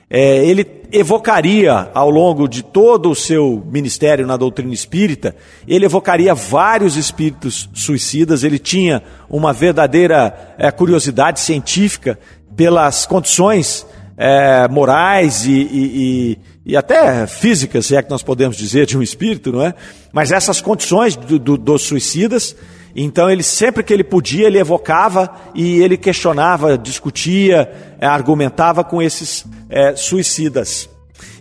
É, 0.08 0.44
ele 0.44 0.82
evocaria, 0.92 1.90
ao 1.92 2.08
longo 2.08 2.46
de 2.46 2.62
todo 2.62 3.10
o 3.10 3.14
seu 3.16 3.64
ministério 3.66 4.24
na 4.24 4.36
doutrina 4.36 4.72
espírita, 4.72 5.34
ele 5.66 5.84
evocaria 5.84 6.32
vários 6.32 6.96
espíritos 6.96 7.68
suicidas. 7.74 8.44
Ele 8.44 8.60
tinha 8.60 9.02
uma 9.28 9.52
verdadeira 9.52 10.54
é, 10.56 10.70
curiosidade 10.70 11.40
científica 11.40 12.16
pelas 12.54 13.04
condições 13.04 13.84
é, 14.16 14.68
morais 14.68 15.44
e, 15.44 15.52
e, 15.52 15.58
e, 15.72 16.38
até 16.76 17.26
físicas, 17.26 17.86
se 17.86 17.96
é 17.96 18.02
que 18.02 18.08
nós 18.08 18.22
podemos 18.22 18.56
dizer, 18.56 18.86
de 18.86 18.96
um 18.96 19.02
espírito, 19.02 19.52
não 19.52 19.62
é? 19.62 19.74
Mas 20.12 20.32
essas 20.32 20.60
condições 20.60 21.14
do, 21.14 21.38
do, 21.38 21.58
dos 21.58 21.82
suicidas, 21.82 22.56
então 22.96 23.28
ele 23.28 23.42
sempre 23.42 23.82
que 23.82 23.92
ele 23.92 24.04
podia, 24.04 24.46
ele 24.46 24.58
evocava 24.58 25.30
e 25.54 25.82
ele 25.82 25.98
questionava, 25.98 26.78
discutia, 26.78 27.70
é, 28.00 28.06
argumentava 28.06 28.82
com 28.82 29.02
esses 29.02 29.44
é, 29.68 29.94
suicidas. 29.94 30.88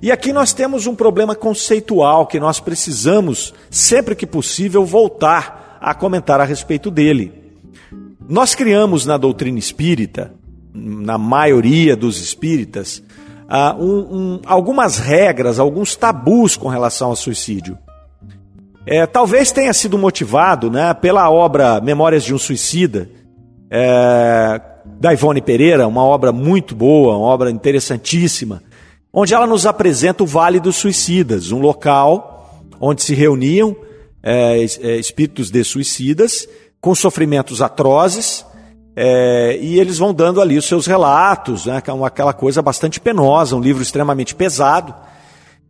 E 0.01 0.11
aqui 0.11 0.33
nós 0.33 0.51
temos 0.51 0.87
um 0.87 0.95
problema 0.95 1.35
conceitual 1.35 2.27
que 2.27 2.39
nós 2.39 2.59
precisamos, 2.59 3.53
sempre 3.69 4.15
que 4.15 4.27
possível, 4.27 4.85
voltar 4.85 5.77
a 5.79 5.93
comentar 5.93 6.41
a 6.41 6.45
respeito 6.45 6.91
dele. 6.91 7.31
Nós 8.27 8.55
criamos 8.55 9.05
na 9.05 9.17
doutrina 9.17 9.59
espírita 9.59 10.33
na 10.73 11.17
maioria 11.17 11.95
dos 11.95 12.19
espíritas, 12.19 13.03
uh, 13.49 13.83
um, 13.83 13.99
um, 14.17 14.41
algumas 14.45 14.97
regras, 14.97 15.59
alguns 15.59 15.95
tabus 15.95 16.55
com 16.55 16.67
relação 16.67 17.09
ao 17.09 17.15
suicídio. 17.15 17.77
É, 18.85 19.05
talvez 19.05 19.51
tenha 19.51 19.71
sido 19.73 19.97
motivado 19.97 20.69
né, 20.69 20.93
pela 20.93 21.29
obra 21.29 21.79
Memórias 21.79 22.23
de 22.23 22.33
um 22.33 22.37
Suicida, 22.37 23.09
é, 23.69 24.61
da 24.99 25.13
Ivone 25.13 25.41
Pereira, 25.41 25.87
uma 25.87 26.03
obra 26.03 26.33
muito 26.33 26.75
boa, 26.75 27.17
uma 27.17 27.27
obra 27.27 27.49
interessantíssima, 27.49 28.61
onde 29.11 29.33
ela 29.33 29.47
nos 29.47 29.65
apresenta 29.65 30.23
o 30.23 30.27
Vale 30.27 30.59
dos 30.59 30.75
Suicidas, 30.75 31.51
um 31.51 31.59
local 31.59 32.61
onde 32.79 33.01
se 33.01 33.15
reuniam 33.15 33.75
é, 34.21 34.57
é 34.59 34.97
espíritos 34.97 35.49
de 35.49 35.63
suicidas 35.63 36.47
com 36.81 36.93
sofrimentos 36.93 37.61
atrozes 37.61 38.45
é, 38.95 39.57
e 39.59 39.79
eles 39.79 39.97
vão 39.97 40.13
dando 40.13 40.39
ali 40.39 40.57
os 40.57 40.65
seus 40.65 40.85
relatos, 40.85 41.65
né, 41.65 41.75
é 41.75 42.05
aquela 42.05 42.33
coisa 42.33 42.61
bastante 42.61 42.99
penosa, 42.99 43.55
um 43.55 43.61
livro 43.61 43.81
extremamente 43.81 44.35
pesado. 44.35 44.93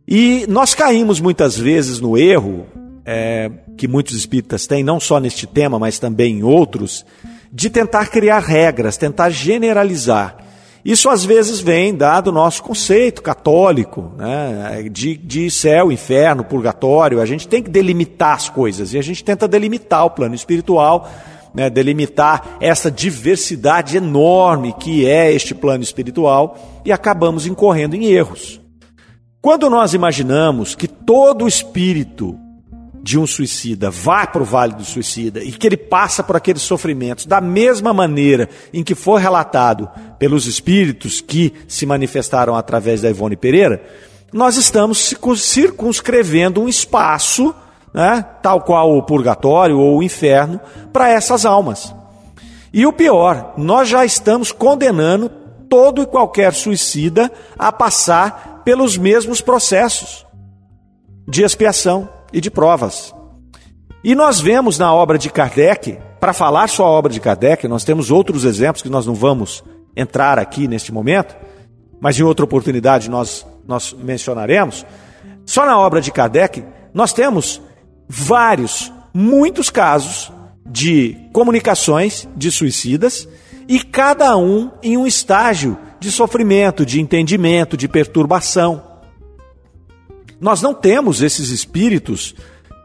E 0.06 0.44
nós 0.48 0.74
caímos 0.74 1.20
muitas 1.20 1.56
vezes 1.56 2.00
no 2.00 2.18
erro, 2.18 2.66
é, 3.06 3.50
que 3.76 3.88
muitos 3.88 4.14
espíritas 4.14 4.66
têm, 4.66 4.84
não 4.84 5.00
só 5.00 5.18
neste 5.18 5.46
tema, 5.46 5.78
mas 5.78 5.98
também 5.98 6.38
em 6.38 6.42
outros, 6.42 7.04
de 7.50 7.70
tentar 7.70 8.06
criar 8.08 8.40
regras, 8.40 8.96
tentar 8.96 9.30
generalizar. 9.30 10.36
Isso 10.84 11.08
às 11.08 11.24
vezes 11.24 11.60
vem 11.60 11.94
dado 11.94 12.28
o 12.28 12.32
nosso 12.32 12.62
conceito 12.62 13.22
católico, 13.22 14.12
né, 14.18 14.86
de, 14.92 15.16
de 15.16 15.50
céu, 15.50 15.90
inferno, 15.90 16.44
purgatório. 16.44 17.22
A 17.22 17.26
gente 17.26 17.48
tem 17.48 17.62
que 17.62 17.70
delimitar 17.70 18.34
as 18.34 18.50
coisas 18.50 18.92
e 18.92 18.98
a 18.98 19.02
gente 19.02 19.24
tenta 19.24 19.48
delimitar 19.48 20.04
o 20.04 20.10
plano 20.10 20.34
espiritual 20.34 21.08
né, 21.54 21.70
delimitar 21.70 22.56
essa 22.60 22.90
diversidade 22.90 23.96
enorme 23.96 24.72
que 24.72 25.06
é 25.06 25.32
este 25.32 25.54
plano 25.54 25.84
espiritual 25.84 26.82
e 26.84 26.92
acabamos 26.92 27.46
incorrendo 27.46 27.94
em 27.94 28.06
erros. 28.06 28.60
Quando 29.40 29.70
nós 29.70 29.94
imaginamos 29.94 30.74
que 30.74 30.88
todo 30.88 31.46
espírito 31.46 32.38
de 33.02 33.18
um 33.18 33.26
suicida 33.26 33.90
vá 33.90 34.26
para 34.26 34.40
o 34.40 34.46
vale 34.46 34.72
do 34.72 34.84
suicida 34.84 35.44
e 35.44 35.52
que 35.52 35.66
ele 35.66 35.76
passa 35.76 36.22
por 36.22 36.34
aqueles 36.34 36.62
sofrimentos 36.62 37.26
da 37.26 37.38
mesma 37.38 37.92
maneira 37.92 38.48
em 38.72 38.82
que 38.82 38.94
foi 38.94 39.20
relatado 39.20 39.90
pelos 40.18 40.46
espíritos 40.46 41.20
que 41.20 41.52
se 41.68 41.84
manifestaram 41.84 42.56
através 42.56 43.02
da 43.02 43.10
Ivone 43.10 43.36
Pereira, 43.36 43.84
nós 44.32 44.56
estamos 44.56 45.14
circunscrevendo 45.36 46.62
um 46.62 46.68
espaço 46.68 47.54
né, 47.94 48.26
tal 48.42 48.60
qual 48.62 48.96
o 48.96 49.02
purgatório 49.02 49.78
ou 49.78 49.98
o 49.98 50.02
inferno, 50.02 50.60
para 50.92 51.08
essas 51.08 51.46
almas. 51.46 51.94
E 52.72 52.84
o 52.84 52.92
pior, 52.92 53.54
nós 53.56 53.88
já 53.88 54.04
estamos 54.04 54.50
condenando 54.50 55.30
todo 55.68 56.02
e 56.02 56.06
qualquer 56.06 56.52
suicida 56.52 57.30
a 57.56 57.70
passar 57.70 58.62
pelos 58.64 58.98
mesmos 58.98 59.40
processos 59.40 60.26
de 61.28 61.44
expiação 61.44 62.08
e 62.32 62.40
de 62.40 62.50
provas. 62.50 63.14
E 64.02 64.14
nós 64.14 64.40
vemos 64.40 64.78
na 64.78 64.92
obra 64.92 65.16
de 65.16 65.30
Kardec, 65.30 65.98
para 66.20 66.32
falar 66.32 66.68
só 66.68 66.84
a 66.84 66.90
obra 66.90 67.12
de 67.12 67.20
Kardec, 67.20 67.68
nós 67.68 67.84
temos 67.84 68.10
outros 68.10 68.44
exemplos 68.44 68.82
que 68.82 68.88
nós 68.88 69.06
não 69.06 69.14
vamos 69.14 69.62
entrar 69.96 70.38
aqui 70.38 70.66
neste 70.66 70.92
momento, 70.92 71.36
mas 72.00 72.18
em 72.18 72.22
outra 72.22 72.44
oportunidade 72.44 73.08
nós, 73.08 73.46
nós 73.66 73.92
mencionaremos. 73.92 74.84
Só 75.46 75.64
na 75.64 75.78
obra 75.78 76.00
de 76.00 76.10
Kardec, 76.10 76.64
nós 76.92 77.12
temos 77.12 77.62
vários, 78.14 78.92
muitos 79.12 79.70
casos 79.70 80.32
de 80.64 81.16
comunicações 81.32 82.28
de 82.36 82.50
suicidas 82.50 83.28
e 83.66 83.82
cada 83.82 84.36
um 84.36 84.70
em 84.82 84.96
um 84.96 85.04
estágio 85.04 85.76
de 85.98 86.12
sofrimento, 86.12 86.86
de 86.86 87.00
entendimento, 87.00 87.76
de 87.76 87.88
perturbação. 87.88 88.82
Nós 90.40 90.62
não 90.62 90.72
temos 90.72 91.22
esses 91.22 91.50
espíritos 91.50 92.36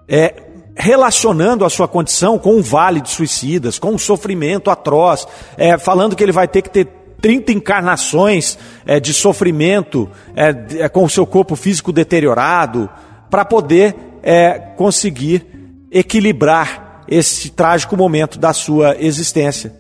é, 0.08 0.44
relacionando 0.76 1.64
a 1.64 1.70
sua 1.70 1.88
condição 1.88 2.40
com 2.40 2.56
um 2.56 2.62
vale 2.62 3.00
de 3.00 3.10
suicidas, 3.10 3.78
com 3.78 3.92
um 3.92 3.98
sofrimento 4.00 4.72
atroz, 4.72 5.28
é, 5.58 5.78
falando 5.78 6.16
que 6.16 6.24
ele 6.24 6.32
vai 6.32 6.48
ter 6.48 6.64
que 6.64 6.70
ter 6.70 6.88
30 7.22 7.52
encarnações 7.52 8.58
é, 8.86 9.00
de 9.00 9.14
sofrimento 9.14 10.10
é, 10.36 10.84
é, 10.86 10.90
com 10.90 11.04
o 11.04 11.10
seu 11.10 11.28
corpo 11.28 11.56
físico 11.56 11.92
deteriorado, 11.92 12.90
para 13.30 13.46
poder 13.46 14.09
é, 14.24 14.60
conseguir 14.76 15.46
equilibrar 15.92 17.04
esse 17.08 17.50
trágico 17.50 17.98
momento 17.98 18.38
da 18.38 18.54
sua 18.54 18.96
existência. 19.00 19.74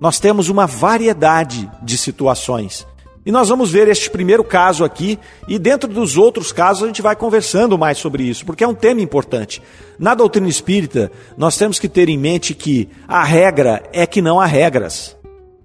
Nós 0.00 0.18
temos 0.18 0.48
uma 0.48 0.66
variedade 0.66 1.70
de 1.82 1.96
situações. 1.96 2.86
E 3.24 3.30
nós 3.30 3.48
vamos 3.48 3.70
ver 3.70 3.86
este 3.86 4.10
primeiro 4.10 4.42
caso 4.42 4.82
aqui, 4.82 5.16
e 5.46 5.56
dentro 5.58 5.88
dos 5.88 6.16
outros 6.16 6.50
casos 6.50 6.82
a 6.82 6.86
gente 6.88 7.00
vai 7.00 7.14
conversando 7.14 7.78
mais 7.78 7.98
sobre 7.98 8.24
isso, 8.24 8.44
porque 8.44 8.64
é 8.64 8.68
um 8.68 8.74
tema 8.74 9.00
importante. 9.00 9.62
Na 9.96 10.12
doutrina 10.12 10.48
espírita, 10.48 11.12
nós 11.36 11.56
temos 11.56 11.78
que 11.78 11.88
ter 11.88 12.08
em 12.08 12.18
mente 12.18 12.52
que 12.52 12.88
a 13.06 13.22
regra 13.22 13.84
é 13.92 14.04
que 14.06 14.20
não 14.20 14.40
há 14.40 14.46
regras. 14.46 15.16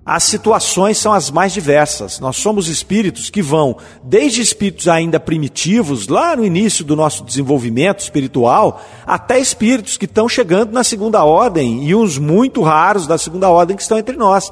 As 0.08 0.24
situações 0.24 0.98
são 0.98 1.12
as 1.12 1.30
mais 1.30 1.52
diversas. 1.52 2.22
Nós 2.22 2.38
somos 2.38 2.70
espíritos 2.70 3.30
que 3.30 3.42
vão 3.42 3.76
desde 4.02 4.40
espíritos 4.42 4.88
ainda 4.88 5.20
primitivos, 5.20 6.08
lá 6.08 6.34
no 6.34 6.46
início 6.46 6.86
do 6.86 6.96
nosso 6.96 7.26
desenvolvimento 7.26 8.00
espiritual, 8.00 8.82
até 9.06 9.38
espíritos 9.38 9.98
que 9.98 10.06
estão 10.06 10.30
chegando 10.30 10.72
na 10.72 10.82
segunda 10.82 11.26
ordem 11.26 11.84
e 11.84 11.94
uns 11.94 12.18
muito 12.18 12.62
raros 12.62 13.06
da 13.06 13.18
segunda 13.18 13.50
ordem 13.50 13.76
que 13.76 13.82
estão 13.82 13.98
entre 13.98 14.16
nós. 14.16 14.50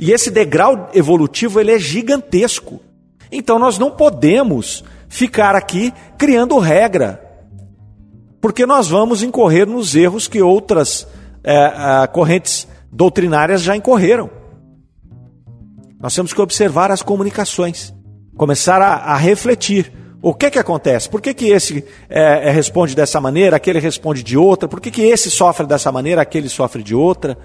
E 0.00 0.10
esse 0.10 0.32
degrau 0.32 0.90
evolutivo 0.92 1.60
ele 1.60 1.70
é 1.70 1.78
gigantesco. 1.78 2.80
Então 3.30 3.60
nós 3.60 3.78
não 3.78 3.92
podemos 3.92 4.82
ficar 5.08 5.54
aqui 5.54 5.94
criando 6.18 6.58
regra, 6.58 7.22
porque 8.40 8.66
nós 8.66 8.88
vamos 8.88 9.22
incorrer 9.22 9.64
nos 9.64 9.94
erros 9.94 10.26
que 10.26 10.42
outras 10.42 11.06
é, 11.44 12.04
correntes 12.08 12.66
doutrinárias 12.90 13.62
já 13.62 13.76
incorreram. 13.76 14.41
Nós 16.02 16.16
temos 16.16 16.32
que 16.32 16.40
observar 16.42 16.90
as 16.90 17.00
comunicações, 17.00 17.94
começar 18.36 18.82
a, 18.82 18.94
a 19.12 19.16
refletir. 19.16 19.92
O 20.20 20.34
que 20.34 20.50
que 20.50 20.58
acontece? 20.58 21.08
Por 21.08 21.20
que, 21.20 21.32
que 21.32 21.46
esse 21.50 21.84
é, 22.10 22.48
é, 22.48 22.50
responde 22.50 22.96
dessa 22.96 23.20
maneira, 23.20 23.56
aquele 23.56 23.78
responde 23.78 24.20
de 24.20 24.36
outra? 24.36 24.68
Por 24.68 24.80
que, 24.80 24.90
que 24.90 25.02
esse 25.02 25.30
sofre 25.30 25.64
dessa 25.64 25.92
maneira, 25.92 26.20
aquele 26.20 26.48
sofre 26.48 26.82
de 26.82 26.92
outra? 26.92 27.38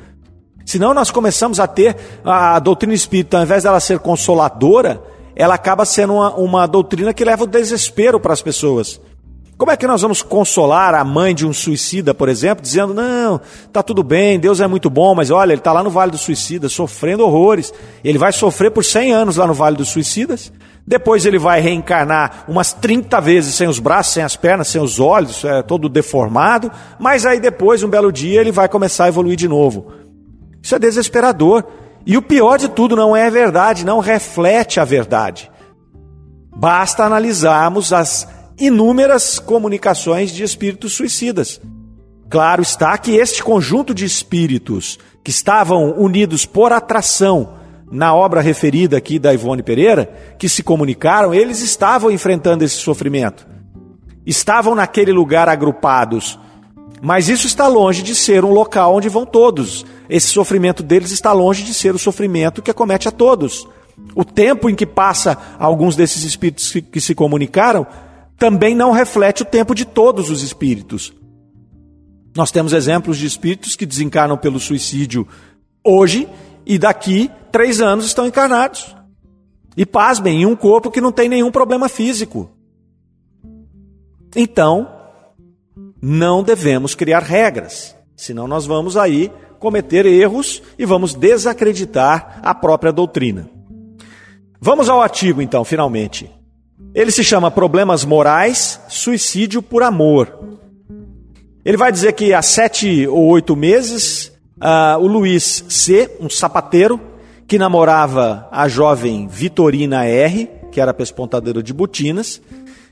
Senão 0.66 0.92
nós 0.92 1.12
começamos 1.12 1.60
a 1.60 1.68
ter 1.68 1.96
a 2.26 2.58
doutrina 2.58 2.96
espírita, 2.96 3.38
ao 3.38 3.44
invés 3.44 3.62
dela 3.64 3.80
ser 3.80 4.00
consoladora, 4.00 5.04
ela 5.36 5.54
acaba 5.54 5.86
sendo 5.86 6.16
uma, 6.16 6.36
uma 6.36 6.68
doutrina 6.68 7.14
que 7.14 7.24
leva 7.24 7.44
o 7.44 7.48
desespero 7.48 8.20
para 8.20 8.34
as 8.34 8.42
pessoas. 8.42 9.00
Como 9.58 9.72
é 9.72 9.76
que 9.76 9.88
nós 9.88 10.04
vamos 10.04 10.22
consolar 10.22 10.94
a 10.94 11.04
mãe 11.04 11.34
de 11.34 11.46
um 11.46 11.52
suicida, 11.52 12.14
por 12.14 12.30
exemplo, 12.30 12.62
dizendo: 12.62 12.94
não, 12.94 13.42
tá 13.74 13.82
tudo 13.82 14.04
bem, 14.04 14.40
Deus 14.40 14.62
é 14.62 14.68
muito 14.68 14.88
bom, 14.88 15.16
mas 15.16 15.32
olha, 15.32 15.52
ele 15.52 15.60
está 15.60 15.74
lá 15.74 15.84
no 15.84 15.90
Vale 15.90 16.12
dos 16.12 16.22
Suicidas, 16.22 16.72
sofrendo 16.72 17.24
horrores. 17.24 17.74
Ele 18.04 18.20
vai 18.20 18.32
sofrer 18.32 18.70
por 18.70 18.86
100 18.86 19.12
anos 19.12 19.38
lá 19.38 19.48
no 19.48 19.56
Vale 19.56 19.76
dos 19.76 19.90
Suicidas. 19.90 20.54
Depois 20.86 21.26
ele 21.26 21.40
vai 21.40 21.60
reencarnar 21.60 22.46
umas 22.48 22.72
30 22.72 23.20
vezes 23.20 23.56
sem 23.56 23.68
os 23.68 23.80
braços, 23.80 24.14
sem 24.14 24.24
as 24.24 24.36
pernas, 24.36 24.68
sem 24.68 24.80
os 24.80 25.00
olhos, 25.00 25.44
é, 25.44 25.64
todo 25.64 25.90
deformado. 25.90 26.72
Mas 27.00 27.26
aí 27.26 27.40
depois, 27.40 27.82
um 27.82 27.90
belo 27.90 28.12
dia, 28.12 28.40
ele 28.40 28.52
vai 28.52 28.70
começar 28.70 29.06
a 29.06 29.08
evoluir 29.10 29.36
de 29.36 29.48
novo. 29.48 29.92
Isso 30.62 30.76
é 30.76 30.80
desesperador. 30.80 31.66
E 32.06 32.16
o 32.16 32.22
pior 32.22 32.58
de 32.58 32.70
tudo 32.70 32.96
não 32.96 33.16
é 33.16 33.30
verdade, 33.30 33.86
não 33.86 34.00
reflete 34.00 34.80
a 34.80 34.86
verdade. 34.86 35.52
Basta 36.56 37.04
analisarmos 37.04 37.92
as 37.92 38.37
inúmeras 38.60 39.40
comunicações 39.40 40.32
de 40.32 40.44
espíritos 40.44 40.94
suicidas. 40.94 41.62
Claro 42.30 42.62
está 42.62 42.98
que 42.98 43.16
este 43.16 43.42
conjunto 43.44 43.94
de 43.94 44.04
espíritos 44.04 45.00
que 45.24 45.32
estavam 45.32 45.92
unidos 45.98 46.46
por 46.46 46.74
atração 46.74 47.54
na 47.90 48.14
obra 48.14 48.42
referida 48.42 48.98
aqui 48.98 49.18
da 49.18 49.34
Ivone 49.34 49.64
Pereira, 49.64 50.12
que 50.38 50.50
se 50.50 50.62
comunicaram, 50.62 51.34
eles 51.34 51.62
estavam 51.62 52.12
enfrentando 52.12 52.64
esse 52.64 52.76
sofrimento. 52.76 53.48
Estavam 54.26 54.76
naquele 54.76 55.14
lugar 55.14 55.48
agrupados. 55.48 56.38
Mas 57.02 57.30
isso 57.30 57.48
está 57.48 57.68
longe 57.68 58.04
de 58.04 58.14
ser 58.14 58.44
um 58.44 58.52
local 58.52 58.96
onde 58.96 59.08
vão 59.08 59.26
todos. 59.26 59.86
Esse 60.10 60.28
sofrimento 60.28 60.84
deles 60.84 61.12
está 61.12 61.32
longe 61.32 61.64
de 61.64 61.74
ser 61.74 61.96
o 61.96 62.00
sofrimento 62.00 62.62
que 62.62 62.72
acomete 62.72 63.08
a 63.08 63.12
todos. 63.12 63.68
O 64.16 64.26
tempo 64.26 64.70
em 64.70 64.76
que 64.76 64.86
passa 64.86 65.38
alguns 65.58 65.96
desses 65.96 66.24
espíritos 66.24 66.74
que, 66.92 67.00
se 67.00 67.16
comunicaram 67.16 67.88
também 68.38 68.76
não 68.76 68.92
reflete 68.92 69.42
o 69.42 69.46
tempo 69.46 69.74
de 69.74 69.86
todos 69.86 70.30
os 70.30 70.44
espíritos. 70.44 71.14
Nós 72.36 72.52
temos 72.52 72.72
exemplos 72.72 73.18
de 73.18 73.26
espíritos 73.26 73.76
que 73.76 73.86
desencarnam 73.86 74.38
pelo 74.38 74.60
suicídio 74.60 75.28
hoje 75.84 76.30
e 76.66 76.78
daqui 76.78 77.32
três 77.52 77.82
anos 77.82 78.06
estão 78.06 78.28
encarnados. 78.28 78.96
E 79.76 79.86
pasmem, 79.86 80.42
em 80.42 80.46
um 80.46 80.56
corpo 80.56 80.92
que 80.92 81.02
não 81.02 81.12
tem 81.12 81.30
nenhum 81.30 81.52
problema 81.52 81.88
físico. 81.88 82.52
Então, 84.36 84.88
não 86.02 86.44
devemos 86.44 86.94
criar 86.94 87.24
regras, 87.24 87.96
senão 88.16 88.48
nós 88.48 88.66
vamos 88.66 88.98
aí 88.98 89.32
cometer 89.60 90.06
erros 90.06 90.62
e 90.78 90.86
vamos 90.86 91.16
desacreditar 91.16 92.40
a 92.44 92.54
própria 92.54 92.92
doutrina. 92.92 93.50
Vamos 94.60 94.90
ao 94.90 95.02
artigo, 95.02 95.42
então, 95.42 95.64
finalmente. 95.64 96.32
Ele 96.98 97.12
se 97.12 97.24
chama 97.24 97.52
Problemas 97.52 98.04
Morais, 98.04 98.82
Suicídio 98.88 99.62
por 99.62 99.84
Amor. 99.84 100.36
Ele 101.64 101.78
vai 101.78 101.92
dizer 101.92 102.14
que 102.14 102.34
há 102.34 102.42
sete 102.42 103.06
ou 103.06 103.28
oito 103.28 103.56
meses, 103.56 104.32
uh, 104.58 104.98
o 105.00 105.06
Luiz 105.06 105.64
C., 105.70 106.10
um 106.20 106.28
sapateiro, 106.28 107.00
que 107.46 107.60
namorava 107.60 108.48
a 108.52 108.68
jovem 108.68 109.28
Vitorina 109.28 110.06
R., 110.06 110.50
que 110.72 110.82
era 110.82 110.92
pespontadeira 110.92 111.62
de 111.62 111.72
botinas, 111.72 112.38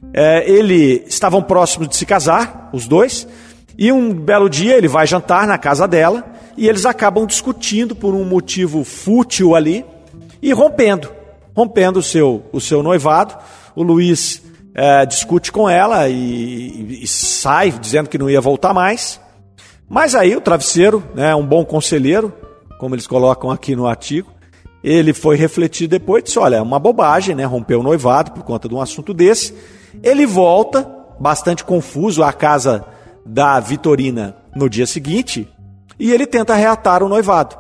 uh, 0.03 0.43
ele 0.45 1.03
estavam 1.07 1.41
próximos 1.41 1.89
de 1.89 1.95
se 1.95 2.05
casar, 2.05 2.69
os 2.71 2.87
dois, 2.87 3.27
e 3.75 3.91
um 3.91 4.13
belo 4.13 4.47
dia 4.47 4.77
ele 4.77 4.87
vai 4.87 5.07
jantar 5.07 5.47
na 5.47 5.57
casa 5.57 5.87
dela 5.87 6.23
e 6.55 6.69
eles 6.69 6.85
acabam 6.85 7.25
discutindo 7.25 7.95
por 7.95 8.13
um 8.13 8.23
motivo 8.23 8.83
fútil 8.83 9.55
ali 9.55 9.83
e 10.43 10.53
rompendo, 10.53 11.11
rompendo 11.55 11.97
o 11.97 12.03
seu, 12.03 12.43
o 12.53 12.61
seu 12.61 12.83
noivado. 12.83 13.35
O 13.75 13.83
Luiz 13.83 14.41
é, 14.73 15.05
discute 15.05 15.51
com 15.51 15.69
ela 15.69 16.07
e, 16.09 17.03
e, 17.03 17.07
sai 17.07 17.71
dizendo 17.71 18.09
que 18.09 18.17
não 18.17 18.29
ia 18.29 18.41
voltar 18.41 18.73
mais. 18.73 19.19
Mas 19.89 20.15
aí 20.15 20.35
o 20.35 20.41
travesseiro, 20.41 21.03
né, 21.13 21.35
um 21.35 21.45
bom 21.45 21.63
conselheiro, 21.63 22.33
como 22.79 22.95
eles 22.95 23.07
colocam 23.07 23.51
aqui 23.51 23.75
no 23.75 23.87
artigo, 23.87 24.31
ele 24.83 25.13
foi 25.13 25.35
refletir 25.35 25.87
depois 25.87 26.21
e 26.21 26.25
disse: 26.25 26.39
Olha, 26.39 26.57
é 26.57 26.61
uma 26.61 26.79
bobagem, 26.79 27.35
né? 27.35 27.43
Romper 27.43 27.75
o 27.75 27.83
noivado 27.83 28.31
por 28.31 28.43
conta 28.43 28.69
de 28.69 28.75
um 28.75 28.81
assunto 28.81 29.13
desse. 29.13 29.55
Ele 30.03 30.25
volta, 30.25 30.87
bastante 31.19 31.63
confuso, 31.63 32.23
à 32.23 32.31
casa 32.31 32.85
da 33.25 33.59
Vitorina 33.59 34.35
no 34.55 34.69
dia 34.69 34.85
seguinte 34.85 35.47
e 35.99 36.11
ele 36.11 36.27
tenta 36.27 36.53
reatar 36.53 37.01
o 37.01 37.09
noivado. 37.09 37.57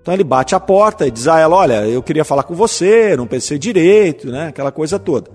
Então 0.00 0.14
ele 0.14 0.24
bate 0.24 0.54
a 0.54 0.60
porta 0.60 1.06
e 1.06 1.10
diz 1.10 1.26
a 1.26 1.38
ela: 1.38 1.56
Olha, 1.56 1.86
eu 1.86 2.02
queria 2.02 2.24
falar 2.24 2.44
com 2.44 2.54
você, 2.54 3.16
não 3.16 3.26
pensei 3.26 3.58
direito, 3.58 4.28
né? 4.28 4.48
aquela 4.48 4.70
coisa 4.70 4.98
toda. 4.98 5.30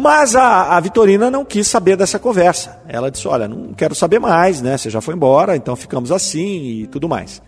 Mas 0.00 0.36
a, 0.36 0.76
a 0.76 0.80
Vitorina 0.80 1.28
não 1.28 1.44
quis 1.44 1.66
saber 1.66 1.96
dessa 1.96 2.20
conversa. 2.20 2.80
Ela 2.86 3.10
disse: 3.10 3.26
Olha, 3.26 3.48
não 3.48 3.74
quero 3.74 3.96
saber 3.96 4.20
mais, 4.20 4.62
né? 4.62 4.78
Você 4.78 4.88
já 4.88 5.00
foi 5.00 5.16
embora, 5.16 5.56
então 5.56 5.74
ficamos 5.74 6.12
assim 6.12 6.82
e 6.82 6.86
tudo 6.86 7.08
mais. 7.08 7.42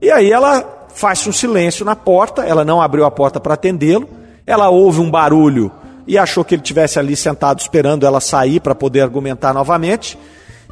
E 0.00 0.08
aí 0.08 0.30
ela 0.30 0.86
faz 0.94 1.26
um 1.26 1.32
silêncio 1.32 1.84
na 1.84 1.96
porta, 1.96 2.44
ela 2.44 2.64
não 2.64 2.80
abriu 2.80 3.04
a 3.04 3.10
porta 3.10 3.40
para 3.40 3.54
atendê-lo, 3.54 4.08
ela 4.46 4.68
ouve 4.68 5.00
um 5.00 5.10
barulho 5.10 5.72
e 6.06 6.16
achou 6.16 6.44
que 6.44 6.54
ele 6.54 6.62
tivesse 6.62 7.00
ali 7.00 7.16
sentado 7.16 7.58
esperando 7.58 8.06
ela 8.06 8.20
sair 8.20 8.60
para 8.60 8.76
poder 8.76 9.00
argumentar 9.00 9.52
novamente. 9.52 10.16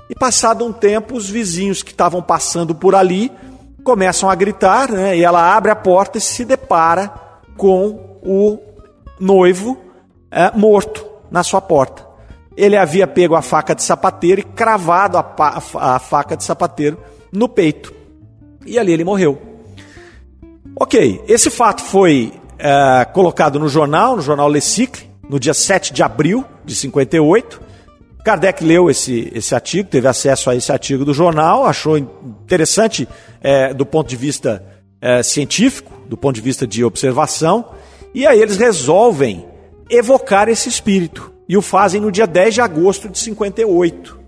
E 0.09 0.15
passado 0.15 0.65
um 0.65 0.73
tempo, 0.73 1.17
os 1.17 1.29
vizinhos 1.29 1.83
que 1.83 1.91
estavam 1.91 2.23
passando 2.23 2.73
por 2.73 2.95
ali 2.95 3.33
começam 3.83 4.31
a 4.31 4.35
gritar, 4.37 4.93
né? 4.93 5.19
E 5.19 5.25
ela 5.25 5.57
abre 5.57 5.73
a 5.73 5.77
porta 5.77 6.19
e 6.19 6.21
se 6.21 6.45
depara 6.45 7.13
com 7.57 8.21
o 8.23 8.61
noivo 9.19 9.77
é, 10.31 10.57
morto 10.57 11.06
na 11.31 11.43
sua 11.43 11.61
porta. 11.61 12.07
Ele 12.57 12.77
havia 12.77 13.07
pego 13.07 13.35
a 13.35 13.43
faca 13.43 13.75
de 13.75 13.83
sapateiro 13.83 14.41
e 14.41 14.45
cravado 14.45 15.19
a, 15.19 15.63
a, 15.75 15.99
faca 15.99 16.37
de 16.37 16.43
sapateiro 16.43 16.99
no 17.31 17.49
peito. 17.49 17.93
E 18.65 18.79
ali 18.79 18.93
ele 18.93 19.05
morreu. 19.05 19.41
Ok, 20.79 21.23
esse 21.29 21.51
fato 21.51 21.83
foi 21.83 22.33
é, 22.59 23.05
colocado 23.13 23.59
no 23.59 23.69
jornal, 23.69 24.17
no 24.17 24.23
jornal 24.23 24.49
Le 24.49 24.61
Cicle, 24.61 25.11
no 25.29 25.39
dia 25.39 25.55
7 25.55 25.93
de 25.93 26.03
abril 26.03 26.45
de 26.65 26.75
58. 26.75 27.61
Kardec 28.25 28.65
leu 28.65 28.91
esse, 28.91 29.31
esse 29.35 29.55
artigo, 29.55 29.89
teve 29.89 30.09
acesso 30.09 30.51
a 30.51 30.57
esse 30.57 30.73
artigo 30.73 31.05
do 31.05 31.15
jornal, 31.15 31.65
achou 31.65 31.97
interessante 31.97 33.09
é, 33.41 33.73
do 33.73 33.87
ponto 33.87 34.09
de 34.09 34.17
vista 34.17 34.65
é, 35.01 35.23
científico, 35.23 35.93
do 36.09 36.17
ponto 36.17 36.35
de 36.35 36.41
vista 36.41 36.67
de 36.67 36.83
observação, 36.83 37.67
e 38.13 38.27
aí 38.27 38.41
eles 38.41 38.57
resolvem 38.57 39.47
evocar 39.91 40.49
esse 40.49 40.69
espírito 40.69 41.33
e 41.49 41.57
o 41.57 41.63
fazem 41.63 42.01
no 42.01 42.11
dia 42.11 42.27
10 42.27 42.55
de 42.55 42.61
agosto 42.61 43.09
de 43.09 43.19
58. 43.19 44.19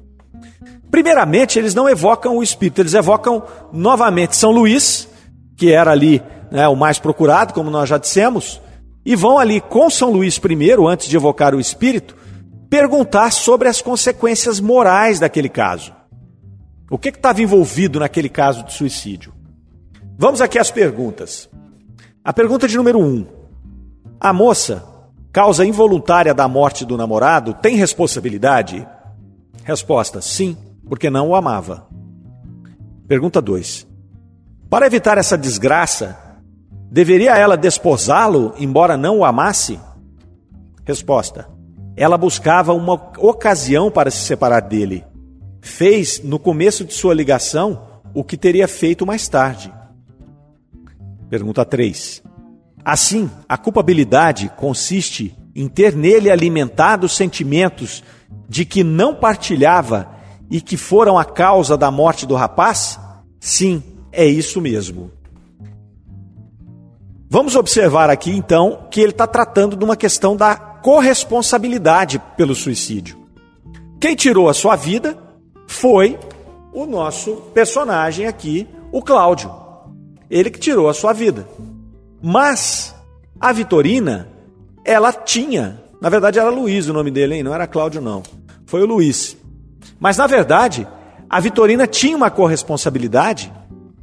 Primeiramente, 0.91 1.59
eles 1.59 1.75
não 1.75 1.89
evocam 1.89 2.37
o 2.37 2.43
espírito, 2.43 2.81
eles 2.81 2.95
evocam 2.95 3.43
novamente 3.73 4.37
São 4.37 4.51
Luís, 4.51 5.09
que 5.57 5.71
era 5.71 5.91
ali 5.91 6.23
né, 6.51 6.67
o 6.69 6.77
mais 6.77 6.99
procurado, 6.99 7.53
como 7.53 7.71
nós 7.71 7.89
já 7.89 7.99
dissemos, 7.99 8.61
e 9.05 9.15
vão 9.15 9.39
ali 9.39 9.61
com 9.61 9.91
São 9.91 10.11
Luís 10.11 10.39
primeiro, 10.39 10.87
antes 10.87 11.09
de 11.09 11.17
evocar 11.17 11.55
o 11.55 11.61
espírito, 11.61 12.17
perguntar 12.71 13.33
sobre 13.33 13.69
as 13.69 13.83
consequências 13.83 14.61
morais 14.61 15.19
daquele 15.19 15.49
caso. 15.49 15.93
O 16.91 16.97
que 16.97 17.09
estava 17.09 17.43
envolvido 17.43 18.01
naquele 18.01 18.29
caso 18.29 18.65
de 18.65 18.73
suicídio? 18.73 19.35
Vamos 20.17 20.41
aqui 20.41 20.59
às 20.59 20.71
perguntas. 20.71 21.49
A 22.25 22.33
pergunta 22.33 22.67
de 22.67 22.77
número 22.77 22.99
um: 22.99 23.27
A 24.19 24.33
moça, 24.33 24.85
causa 25.33 25.65
involuntária 25.65 26.35
da 26.35 26.49
morte 26.49 26.85
do 26.85 26.97
namorado, 26.97 27.55
tem 27.55 27.77
responsabilidade? 27.77 28.87
Resposta: 29.65 30.21
sim, 30.21 30.57
porque 30.89 31.11
não 31.11 31.29
o 31.29 31.35
amava. 31.35 31.87
Pergunta 33.07 33.41
2: 33.41 33.87
Para 34.69 34.87
evitar 34.87 35.19
essa 35.19 35.37
desgraça, 35.37 36.19
deveria 36.91 37.37
ela 37.37 37.57
desposá-lo, 37.57 38.55
embora 38.59 38.97
não 38.97 39.19
o 39.19 39.25
amasse? 39.25 39.79
Resposta: 40.85 41.49
Ela 41.97 42.17
buscava 42.17 42.73
uma 42.73 42.95
ocasião 43.19 43.91
para 43.91 44.11
se 44.11 44.19
separar 44.19 44.61
dele 44.61 45.05
fez 45.61 46.23
no 46.23 46.39
começo 46.39 46.85
de 46.85 46.93
sua 46.95 47.15
ligação 47.15 48.01
o 48.15 48.25
que 48.25 48.37
teria 48.37 48.67
feito 48.67 49.07
mais 49.07 49.29
tarde. 49.29 49.73
Pergunta 51.29 51.65
3. 51.65 52.23
Assim, 52.89 53.31
a 53.47 53.59
culpabilidade 53.59 54.51
consiste 54.57 55.37
em 55.55 55.69
ter 55.69 55.95
nele 55.95 56.31
alimentado 56.31 57.07
sentimentos 57.07 58.03
de 58.49 58.65
que 58.65 58.83
não 58.83 59.15
partilhava 59.15 60.09
e 60.51 60.59
que 60.59 60.79
foram 60.79 61.19
a 61.19 61.25
causa 61.27 61.77
da 61.77 61.91
morte 61.91 62.25
do 62.25 62.35
rapaz? 62.35 62.99
Sim, 63.39 63.83
é 64.11 64.25
isso 64.25 64.59
mesmo. 64.59 65.11
Vamos 67.29 67.57
observar 67.57 68.09
aqui 68.09 68.31
então 68.31 68.87
que 68.91 69.03
ele 69.03 69.13
está 69.13 69.27
tratando 69.27 69.77
de 69.77 69.85
uma 69.85 69.95
questão 69.95 70.35
da 70.35 70.57
corresponsabilidade 70.57 72.19
pelo 72.39 72.55
suicídio. 72.55 73.19
Quem 74.01 74.17
tirou 74.17 74.49
a 74.49 74.55
sua 74.55 74.77
vida 74.77 75.15
foi 75.67 76.19
o 76.73 76.87
nosso 76.87 77.37
personagem 77.53 78.27
aqui, 78.27 78.67
o 78.91 79.03
Cláudio. 79.03 79.53
Ele 80.31 80.51
que 80.51 80.59
tirou 80.59 80.89
a 80.89 80.95
sua 80.95 81.13
vida. 81.13 81.47
Mas 82.23 82.95
a 83.41 83.53
Vitorina, 83.53 84.29
ela 84.85 85.13
tinha, 85.13 85.81
na 86.01 86.09
verdade 86.09 86.39
era 86.39 86.51
Luiz 86.51 86.89
o 86.89 86.93
nome 86.93 87.11
dele, 87.11 87.37
hein? 87.37 87.43
não 87.43 87.55
era 87.55 87.67
Cláudio 87.67 88.01
não. 88.01 88.23
Foi 88.67 88.83
o 88.83 88.87
Luiz. 88.87 89.37
Mas 89.99 90.17
na 90.17 90.27
verdade, 90.27 90.87
a 91.29 91.41
Vitorina 91.41 91.87
tinha 91.87 92.17
uma 92.17 92.31
corresponsabilidade 92.31 93.53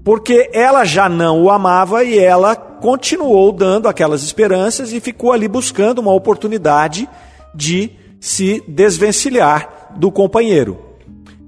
porque 0.03 0.51
ela 0.53 0.85
já 0.85 1.09
não 1.09 1.41
o 1.41 1.49
amava 1.49 2.03
e 2.03 2.19
ela 2.19 2.55
continuou 2.55 3.51
dando 3.51 3.87
aquelas 3.87 4.21
esperanças 4.21 4.93
e 4.93 4.99
ficou 4.99 5.31
ali 5.31 5.47
buscando 5.47 5.97
uma 5.97 6.13
oportunidade 6.13 7.09
de 7.55 7.91
se 8.19 8.63
desvencilhar 8.67 9.93
do 9.97 10.11
companheiro. 10.11 10.79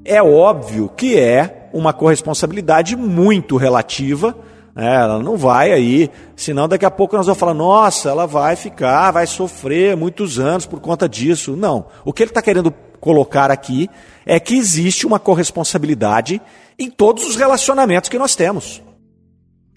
É 0.03 0.23
óbvio 0.23 0.89
que 0.89 1.19
é 1.19 1.69
uma 1.71 1.93
corresponsabilidade 1.93 2.95
muito 2.95 3.57
relativa. 3.57 4.35
Né? 4.77 4.95
Ela 4.95 5.17
não 5.23 5.35
vai 5.35 5.73
aí, 5.73 6.11
senão 6.35 6.67
daqui 6.67 6.85
a 6.85 6.91
pouco 6.91 7.17
nós 7.17 7.25
vamos 7.25 7.39
falar, 7.39 7.55
nossa, 7.55 8.09
ela 8.09 8.27
vai 8.27 8.55
ficar, 8.55 9.09
vai 9.09 9.25
sofrer 9.25 9.97
muitos 9.97 10.37
anos 10.37 10.67
por 10.67 10.79
conta 10.79 11.09
disso. 11.09 11.55
Não. 11.55 11.87
O 12.05 12.13
que 12.13 12.21
ele 12.21 12.29
está 12.29 12.43
querendo 12.43 12.71
colocar 13.01 13.49
aqui 13.49 13.89
é 14.23 14.39
que 14.39 14.55
existe 14.55 15.07
uma 15.07 15.17
corresponsabilidade 15.17 16.39
em 16.77 16.91
todos 16.91 17.25
os 17.25 17.35
relacionamentos 17.35 18.07
que 18.07 18.19
nós 18.19 18.35
temos. 18.35 18.83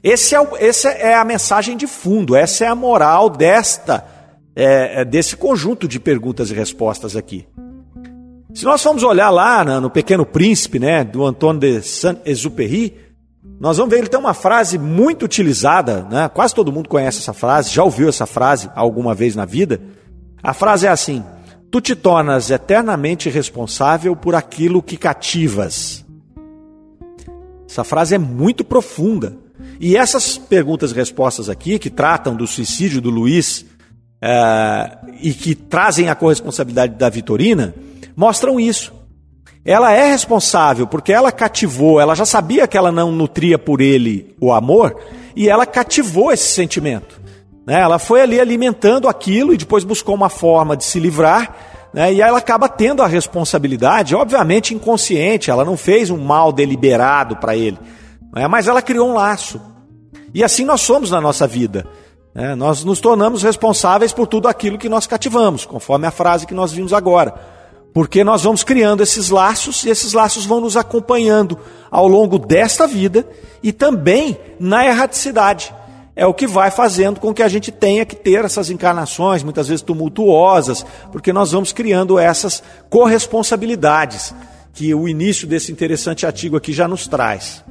Esse 0.03 0.35
é, 0.35 0.47
essa 0.59 0.91
é 0.91 1.15
a 1.15 1.25
mensagem 1.25 1.79
de 1.79 1.87
fundo, 1.87 2.37
essa 2.37 2.67
é 2.67 2.69
a 2.69 2.75
moral 2.75 3.31
desta, 3.31 4.05
é, 4.55 5.01
é 5.01 5.05
desse 5.05 5.35
conjunto 5.35 5.89
de 5.89 5.99
perguntas 5.99 6.51
e 6.51 6.55
respostas 6.55 7.17
aqui. 7.17 7.47
Se 8.53 8.65
nós 8.65 8.83
formos 8.83 9.03
olhar 9.03 9.31
lá 9.31 9.65
no 9.81 9.89
Pequeno 9.89 10.27
Príncipe, 10.27 10.79
né, 10.79 11.05
do 11.05 11.25
Antônio 11.25 11.61
de 11.61 11.83
Saint-Exupéry, 11.83 13.10
nós 13.43 13.79
vamos 13.79 13.91
ver 13.91 14.01
ele 14.01 14.09
tem 14.09 14.21
uma 14.21 14.35
frase 14.35 14.79
muito 14.79 15.25
utilizada, 15.25 16.03
né? 16.11 16.29
Quase 16.29 16.55
todo 16.55 16.73
mundo 16.73 16.89
conhece 16.89 17.19
essa 17.19 17.33
frase, 17.33 17.71
já 17.71 17.83
ouviu 17.83 18.09
essa 18.09 18.27
frase 18.27 18.71
alguma 18.75 19.15
vez 19.15 19.35
na 19.35 19.45
vida. 19.45 19.81
A 20.43 20.53
frase 20.53 20.87
é 20.87 20.91
assim: 20.91 21.25
Tu 21.71 21.81
te 21.81 21.95
tornas 21.95 22.51
eternamente 22.51 23.31
responsável 23.31 24.15
por 24.17 24.35
aquilo 24.35 24.83
que 24.83 24.97
cativas. 24.97 26.05
Essa 27.69 27.85
frase 27.85 28.15
é 28.15 28.19
muito 28.19 28.65
profunda. 28.65 29.37
E 29.79 29.97
essas 29.97 30.37
perguntas 30.37 30.91
e 30.91 30.95
respostas 30.95 31.49
aqui, 31.49 31.79
que 31.79 31.89
tratam 31.89 32.35
do 32.35 32.47
suicídio 32.47 33.01
do 33.01 33.09
Luiz 33.09 33.65
é, 34.21 34.99
e 35.23 35.33
que 35.33 35.55
trazem 35.55 36.11
a 36.11 36.15
corresponsabilidade 36.15 36.97
da 36.97 37.09
Vitorina, 37.09 37.75
mostram 38.15 38.61
isso. 38.61 38.93
Ela 39.65 39.93
é 39.93 40.11
responsável 40.11 40.87
porque 40.87 41.13
ela 41.13 41.31
cativou, 41.31 42.01
ela 42.01 42.15
já 42.15 42.25
sabia 42.25 42.67
que 42.67 42.79
ela 42.79 42.91
não 42.91 43.13
nutria 43.13 43.59
por 43.59 43.81
ele 43.81 44.35
o 44.41 44.53
amor 44.53 44.97
e 45.37 45.49
ela 45.49 45.67
cativou 45.67 46.33
esse 46.33 46.49
sentimento. 46.49 47.21
Né? 47.67 47.81
Ela 47.81 47.99
foi 47.99 48.23
ali 48.23 48.41
alimentando 48.41 49.07
aquilo 49.07 49.53
e 49.53 49.59
depois 49.59 49.85
buscou 49.85 50.15
uma 50.15 50.31
forma 50.31 50.77
de 50.77 50.85
se 50.85 50.99
livrar. 50.99 51.55
Né? 51.93 52.15
E 52.15 52.23
ela 52.23 52.39
acaba 52.39 52.69
tendo 52.69 53.03
a 53.03 53.07
responsabilidade, 53.07 54.15
obviamente 54.15 54.75
inconsciente, 54.75 55.51
ela 55.51 55.65
não 55.65 55.77
fez 55.77 56.09
um 56.09 56.19
mal 56.19 56.53
deliberado 56.53 57.37
para 57.37 57.55
ele, 57.57 57.79
né? 58.33 58.49
mas 58.49 58.67
ela 58.67 58.81
criou 58.81 59.09
um 59.09 59.15
laço. 59.15 59.61
E 60.33 60.43
assim 60.43 60.65
nós 60.65 60.81
somos 60.81 61.11
na 61.11 61.21
nossa 61.21 61.47
vida. 61.47 61.87
Né? 62.35 62.55
Nós 62.55 62.83
nos 62.83 63.01
tornamos 63.01 63.43
responsáveis 63.43 64.13
por 64.13 64.27
tudo 64.27 64.49
aquilo 64.49 64.79
que 64.79 64.89
nós 64.89 65.07
cativamos, 65.07 65.67
conforme 65.67 66.07
a 66.07 66.11
frase 66.11 66.47
que 66.47 66.55
nós 66.55 66.73
vimos 66.73 66.93
agora. 66.93 67.60
Porque 67.93 68.23
nós 68.23 68.43
vamos 68.43 68.63
criando 68.63 69.03
esses 69.03 69.31
laços 69.31 69.85
e 69.85 69.91
esses 69.91 70.13
laços 70.13 70.47
vão 70.47 70.61
nos 70.61 70.77
acompanhando 70.77 71.59
ao 71.91 72.07
longo 72.07 72.39
desta 72.39 72.87
vida 72.87 73.27
e 73.63 73.73
também 73.73 74.39
na 74.59 74.87
erraticidade. 74.87 75.75
É 76.15 76.27
o 76.27 76.35
que 76.35 76.47
vai 76.47 76.71
fazendo 76.71 77.19
com 77.19 77.33
que 77.33 77.43
a 77.43 77.49
gente 77.49 77.73
tenha 77.73 78.05
que 78.05 78.15
ter 78.15 78.45
essas 78.45 78.71
encarnações, 78.71 79.43
muitas 79.43 79.69
vezes 79.69 79.83
tumultuosas, 79.83 80.85
porque 81.11 81.33
nós 81.33 81.53
vamos 81.53 81.73
criando 81.73 82.19
essas 82.19 82.63
corresponsabilidades 82.89 84.35
que 84.73 84.95
o 84.95 85.09
início 85.09 85.47
desse 85.47 85.73
interessante 85.73 86.27
artigo 86.27 86.57
aqui 86.57 86.73
já 86.73 86.87
nos 86.87 87.07
traz. 87.07 87.65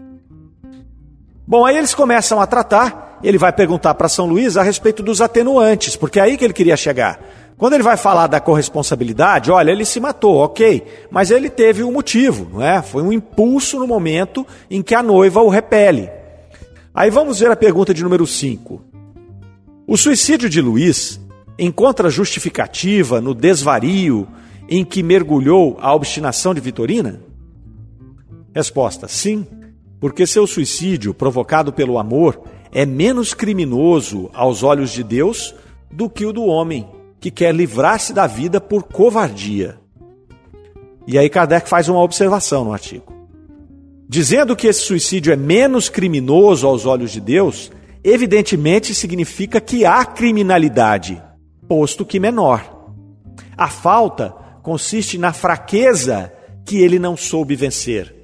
Bom, 1.47 1.65
aí 1.65 1.77
eles 1.77 1.95
começam 1.95 2.39
a 2.39 2.45
tratar, 2.45 3.19
ele 3.23 3.37
vai 3.37 3.51
perguntar 3.51 3.93
para 3.95 4.09
São 4.09 4.25
Luís 4.25 4.57
a 4.57 4.63
respeito 4.63 5.01
dos 5.01 5.21
atenuantes, 5.21 5.95
porque 5.95 6.19
é 6.19 6.23
aí 6.23 6.37
que 6.37 6.43
ele 6.43 6.53
queria 6.53 6.77
chegar. 6.77 7.19
Quando 7.59 7.73
ele 7.73 7.83
vai 7.83 7.97
falar 7.97 8.27
da 8.27 8.39
corresponsabilidade, 8.39 9.51
olha, 9.51 9.69
ele 9.69 9.83
se 9.83 9.99
matou, 9.99 10.37
ok, 10.37 10.81
mas 11.11 11.29
ele 11.29 11.49
teve 11.49 11.83
um 11.83 11.91
motivo, 11.91 12.47
não 12.53 12.63
é? 12.63 12.81
Foi 12.81 13.03
um 13.03 13.11
impulso 13.11 13.77
no 13.77 13.85
momento 13.85 14.47
em 14.71 14.81
que 14.81 14.95
a 14.95 15.03
noiva 15.03 15.41
o 15.41 15.49
repele. 15.49 16.09
Aí 16.95 17.09
vamos 17.09 17.41
ver 17.41 17.51
a 17.51 17.57
pergunta 17.57 17.93
de 17.93 18.01
número 18.01 18.25
5. 18.25 18.81
O 19.85 19.97
suicídio 19.97 20.49
de 20.49 20.61
Luiz 20.61 21.19
encontra 21.57 22.09
justificativa 22.09 23.19
no 23.19 23.33
desvario 23.33 24.25
em 24.69 24.85
que 24.85 25.03
mergulhou 25.03 25.77
a 25.81 25.93
obstinação 25.93 26.53
de 26.53 26.61
Vitorina? 26.61 27.19
Resposta: 28.55 29.05
sim, 29.09 29.45
porque 29.99 30.25
seu 30.25 30.47
suicídio, 30.47 31.13
provocado 31.13 31.73
pelo 31.73 31.99
amor, 31.99 32.41
é 32.71 32.85
menos 32.85 33.33
criminoso 33.33 34.29
aos 34.33 34.63
olhos 34.63 34.91
de 34.91 35.03
Deus 35.03 35.53
do 35.91 36.09
que 36.09 36.25
o 36.25 36.31
do 36.31 36.45
homem 36.45 36.87
que 37.19 37.29
quer 37.29 37.53
livrar-se 37.53 38.13
da 38.13 38.25
vida 38.25 38.61
por 38.61 38.83
covardia. 38.83 39.79
E 41.05 41.17
aí 41.17 41.29
Kardec 41.29 41.67
faz 41.67 41.89
uma 41.89 42.01
observação 42.01 42.63
no 42.63 42.73
artigo. 42.73 43.13
Dizendo 44.07 44.55
que 44.55 44.67
esse 44.67 44.81
suicídio 44.81 45.33
é 45.33 45.35
menos 45.35 45.89
criminoso 45.89 46.65
aos 46.65 46.85
olhos 46.85 47.11
de 47.11 47.19
Deus, 47.19 47.71
evidentemente 48.03 48.93
significa 48.93 49.59
que 49.59 49.85
há 49.85 50.03
criminalidade, 50.05 51.21
posto 51.67 52.05
que 52.05 52.19
menor. 52.19 52.91
A 53.57 53.67
falta 53.67 54.33
consiste 54.63 55.17
na 55.17 55.33
fraqueza 55.33 56.31
que 56.65 56.77
ele 56.77 56.99
não 56.99 57.17
soube 57.17 57.55
vencer. 57.55 58.15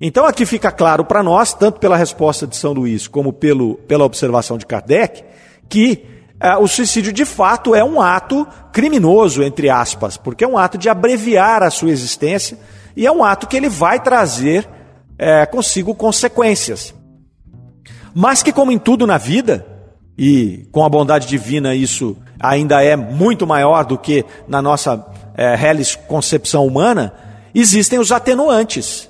Então 0.00 0.24
aqui 0.24 0.46
fica 0.46 0.70
claro 0.70 1.04
para 1.04 1.22
nós, 1.22 1.52
tanto 1.52 1.80
pela 1.80 1.96
resposta 1.96 2.46
de 2.46 2.56
São 2.56 2.72
Luís 2.72 3.08
como 3.08 3.32
pelo, 3.32 3.74
pela 3.88 4.04
observação 4.04 4.56
de 4.56 4.64
Kardec, 4.64 5.24
que 5.68 6.17
o 6.60 6.68
suicídio 6.68 7.12
de 7.12 7.24
fato 7.24 7.74
é 7.74 7.82
um 7.82 8.00
ato 8.00 8.46
criminoso, 8.72 9.42
entre 9.42 9.68
aspas, 9.68 10.16
porque 10.16 10.44
é 10.44 10.48
um 10.48 10.56
ato 10.56 10.78
de 10.78 10.88
abreviar 10.88 11.62
a 11.62 11.70
sua 11.70 11.90
existência 11.90 12.58
e 12.96 13.06
é 13.06 13.12
um 13.12 13.24
ato 13.24 13.46
que 13.46 13.56
ele 13.56 13.68
vai 13.68 14.00
trazer 14.00 14.68
é, 15.18 15.44
consigo 15.46 15.94
consequências. 15.94 16.94
Mas 18.14 18.42
que, 18.42 18.52
como 18.52 18.72
em 18.72 18.78
tudo 18.78 19.06
na 19.06 19.18
vida, 19.18 19.66
e 20.16 20.66
com 20.72 20.84
a 20.84 20.88
bondade 20.88 21.26
divina 21.26 21.74
isso 21.74 22.16
ainda 22.40 22.82
é 22.82 22.96
muito 22.96 23.46
maior 23.46 23.84
do 23.84 23.98
que 23.98 24.24
na 24.46 24.62
nossa 24.62 25.06
é, 25.36 25.54
reles 25.54 25.94
concepção 25.94 26.66
humana, 26.66 27.12
existem 27.54 27.98
os 27.98 28.10
atenuantes. 28.10 29.08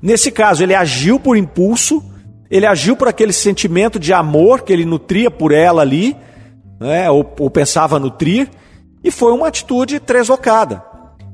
Nesse 0.00 0.30
caso, 0.30 0.62
ele 0.62 0.74
agiu 0.74 1.18
por 1.18 1.36
impulso, 1.36 2.02
ele 2.50 2.66
agiu 2.66 2.96
por 2.96 3.08
aquele 3.08 3.32
sentimento 3.32 3.98
de 3.98 4.12
amor 4.12 4.62
que 4.62 4.72
ele 4.72 4.84
nutria 4.84 5.30
por 5.30 5.52
ela 5.52 5.82
ali, 5.82 6.16
né, 6.80 7.10
ou, 7.10 7.34
ou 7.38 7.50
pensava 7.50 7.98
nutrir, 7.98 8.48
e 9.02 9.10
foi 9.10 9.32
uma 9.32 9.48
atitude 9.48 10.00
treslocada. 10.00 10.82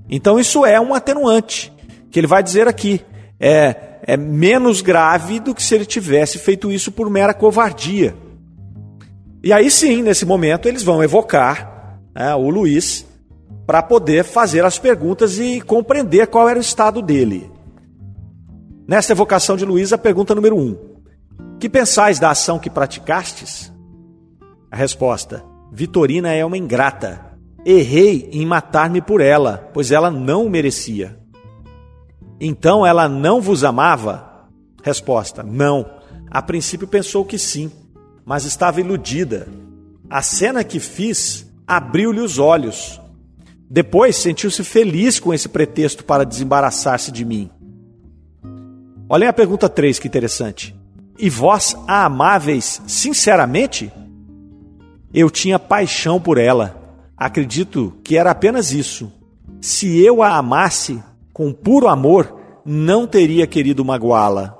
Então, 0.08 0.38
isso 0.38 0.66
é 0.66 0.80
um 0.80 0.94
atenuante, 0.94 1.72
que 2.10 2.18
ele 2.18 2.26
vai 2.26 2.42
dizer 2.42 2.68
aqui. 2.68 3.00
É, 3.40 3.92
é 4.02 4.16
menos 4.16 4.80
grave 4.80 5.40
do 5.40 5.54
que 5.54 5.62
se 5.62 5.74
ele 5.74 5.86
tivesse 5.86 6.38
feito 6.38 6.70
isso 6.70 6.92
por 6.92 7.08
mera 7.08 7.32
covardia. 7.32 8.14
E 9.42 9.52
aí 9.52 9.70
sim, 9.70 10.02
nesse 10.02 10.24
momento, 10.24 10.68
eles 10.68 10.82
vão 10.82 11.02
evocar 11.02 11.98
né, 12.14 12.34
o 12.34 12.48
Luiz 12.48 13.06
para 13.66 13.82
poder 13.82 14.24
fazer 14.24 14.64
as 14.64 14.78
perguntas 14.78 15.38
e 15.38 15.60
compreender 15.60 16.26
qual 16.26 16.48
era 16.48 16.58
o 16.58 16.62
estado 16.62 17.00
dele. 17.00 17.50
Nesta 18.86 19.12
evocação 19.12 19.56
de 19.56 19.64
Luiz, 19.64 19.92
a 19.92 19.98
pergunta 19.98 20.34
número 20.34 20.56
um: 20.56 20.76
Que 21.58 21.68
pensais 21.68 22.18
da 22.18 22.30
ação 22.30 22.58
que 22.58 22.68
praticastes? 22.68 23.71
A 24.72 24.76
resposta: 24.76 25.44
Vitorina 25.70 26.32
é 26.32 26.44
uma 26.44 26.58
ingrata. 26.58 27.30
Errei 27.64 28.28
em 28.32 28.44
matar-me 28.44 29.00
por 29.00 29.20
ela, 29.20 29.70
pois 29.72 29.92
ela 29.92 30.10
não 30.10 30.46
o 30.46 30.50
merecia. 30.50 31.16
Então 32.40 32.84
ela 32.84 33.08
não 33.08 33.40
vos 33.40 33.62
amava? 33.62 34.48
Resposta: 34.82 35.44
Não. 35.44 35.86
A 36.28 36.42
princípio 36.42 36.88
pensou 36.88 37.24
que 37.24 37.38
sim 37.38 37.70
mas 38.24 38.44
estava 38.44 38.80
iludida. 38.80 39.48
A 40.08 40.22
cena 40.22 40.62
que 40.64 40.78
fiz 40.78 41.46
abriu-lhe 41.66 42.20
os 42.20 42.38
olhos. 42.38 43.00
Depois 43.68 44.16
sentiu-se 44.16 44.62
feliz 44.62 45.18
com 45.18 45.32
esse 45.32 45.48
pretexto 45.48 46.04
para 46.04 46.24
desembaraçar-se 46.24 47.10
de 47.10 47.24
mim. 47.24 47.50
Olhem 49.08 49.28
a 49.28 49.32
pergunta 49.32 49.68
3, 49.68 49.98
que 49.98 50.08
interessante. 50.08 50.76
E 51.18 51.28
vós 51.28 51.76
a 51.86 52.04
amáveis 52.04 52.82
sinceramente? 52.86 53.92
Eu 55.12 55.30
tinha 55.30 55.58
paixão 55.58 56.20
por 56.20 56.38
ela. 56.38 56.80
Acredito 57.16 57.94
que 58.02 58.16
era 58.16 58.30
apenas 58.30 58.72
isso. 58.72 59.12
Se 59.60 60.00
eu 60.04 60.22
a 60.22 60.36
amasse 60.36 61.02
com 61.32 61.52
puro 61.52 61.88
amor, 61.88 62.38
não 62.64 63.06
teria 63.06 63.46
querido 63.46 63.84
magoá-la. 63.84 64.58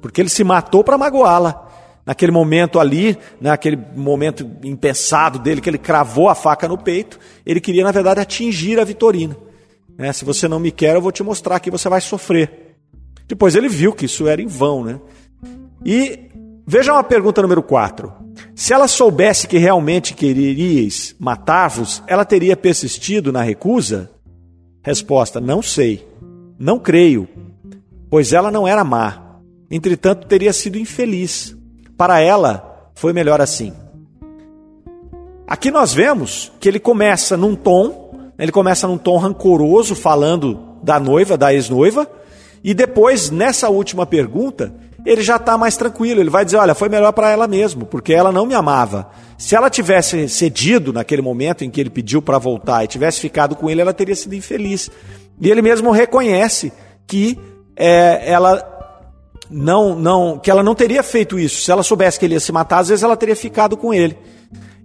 Porque 0.00 0.20
ele 0.20 0.28
se 0.28 0.44
matou 0.44 0.82
para 0.82 0.98
magoá-la 0.98 1.68
naquele 2.04 2.32
momento 2.32 2.80
ali, 2.80 3.16
naquele 3.40 3.78
momento 3.94 4.48
impensado 4.64 5.38
dele, 5.38 5.60
que 5.60 5.70
ele 5.70 5.78
cravou 5.78 6.28
a 6.28 6.34
faca 6.34 6.66
no 6.66 6.78
peito, 6.78 7.18
ele 7.44 7.60
queria, 7.60 7.84
na 7.84 7.92
verdade, 7.92 8.20
atingir 8.20 8.80
a 8.80 8.84
Vitorina. 8.84 9.36
Né? 9.96 10.12
Se 10.12 10.24
você 10.24 10.48
não 10.48 10.58
me 10.58 10.70
quer, 10.70 10.96
eu 10.96 11.00
vou 11.02 11.12
te 11.12 11.22
mostrar 11.22 11.60
que 11.60 11.70
você 11.70 11.88
vai 11.88 12.00
sofrer. 12.00 12.76
Depois 13.28 13.54
ele 13.54 13.68
viu 13.68 13.92
que 13.92 14.06
isso 14.06 14.26
era 14.26 14.42
em 14.42 14.46
vão. 14.46 14.82
Né? 14.82 15.00
E 15.84 16.29
vejam 16.70 16.96
a 16.96 17.02
pergunta 17.02 17.42
número 17.42 17.64
4. 17.64 18.12
Se 18.54 18.72
ela 18.72 18.86
soubesse 18.86 19.48
que 19.48 19.58
realmente 19.58 20.14
queríeis 20.14 21.16
matar-vos, 21.18 22.00
ela 22.06 22.24
teria 22.24 22.56
persistido 22.56 23.32
na 23.32 23.42
recusa? 23.42 24.08
Resposta: 24.80 25.40
Não 25.40 25.60
sei. 25.60 26.08
Não 26.56 26.78
creio, 26.78 27.28
pois 28.08 28.32
ela 28.32 28.50
não 28.52 28.68
era 28.68 28.84
má. 28.84 29.40
Entretanto, 29.68 30.28
teria 30.28 30.52
sido 30.52 30.78
infeliz. 30.78 31.56
Para 31.96 32.20
ela, 32.20 32.90
foi 32.94 33.12
melhor 33.12 33.40
assim. 33.40 33.72
Aqui 35.48 35.70
nós 35.70 35.92
vemos 35.92 36.52
que 36.60 36.68
ele 36.68 36.78
começa 36.78 37.36
num 37.36 37.56
tom, 37.56 38.30
ele 38.38 38.52
começa 38.52 38.86
num 38.86 38.98
tom 38.98 39.16
rancoroso, 39.16 39.96
falando 39.96 40.76
da 40.82 41.00
noiva, 41.00 41.36
da 41.36 41.52
ex-noiva, 41.52 42.08
e 42.62 42.74
depois, 42.74 43.30
nessa 43.30 43.68
última 43.70 44.06
pergunta, 44.06 44.72
ele 45.04 45.22
já 45.22 45.36
está 45.36 45.56
mais 45.56 45.76
tranquilo. 45.76 46.20
Ele 46.20 46.30
vai 46.30 46.44
dizer: 46.44 46.56
Olha, 46.56 46.74
foi 46.74 46.88
melhor 46.88 47.12
para 47.12 47.30
ela 47.30 47.46
mesmo, 47.46 47.86
porque 47.86 48.12
ela 48.12 48.32
não 48.32 48.46
me 48.46 48.54
amava. 48.54 49.10
Se 49.38 49.56
ela 49.56 49.70
tivesse 49.70 50.28
cedido 50.28 50.92
naquele 50.92 51.22
momento 51.22 51.64
em 51.64 51.70
que 51.70 51.80
ele 51.80 51.90
pediu 51.90 52.20
para 52.20 52.38
voltar 52.38 52.84
e 52.84 52.88
tivesse 52.88 53.20
ficado 53.20 53.56
com 53.56 53.70
ele, 53.70 53.80
ela 53.80 53.94
teria 53.94 54.14
sido 54.14 54.34
infeliz. 54.34 54.90
E 55.40 55.50
ele 55.50 55.62
mesmo 55.62 55.90
reconhece 55.90 56.72
que 57.06 57.38
é, 57.74 58.30
ela 58.30 58.62
não, 59.50 59.94
não, 59.98 60.38
que 60.38 60.50
ela 60.50 60.62
não 60.62 60.74
teria 60.74 61.02
feito 61.02 61.38
isso. 61.38 61.62
Se 61.62 61.72
ela 61.72 61.82
soubesse 61.82 62.18
que 62.18 62.26
ele 62.26 62.34
ia 62.34 62.40
se 62.40 62.52
matar, 62.52 62.78
às 62.78 62.88
vezes 62.88 63.02
ela 63.02 63.16
teria 63.16 63.34
ficado 63.34 63.76
com 63.76 63.92
ele. 63.92 64.16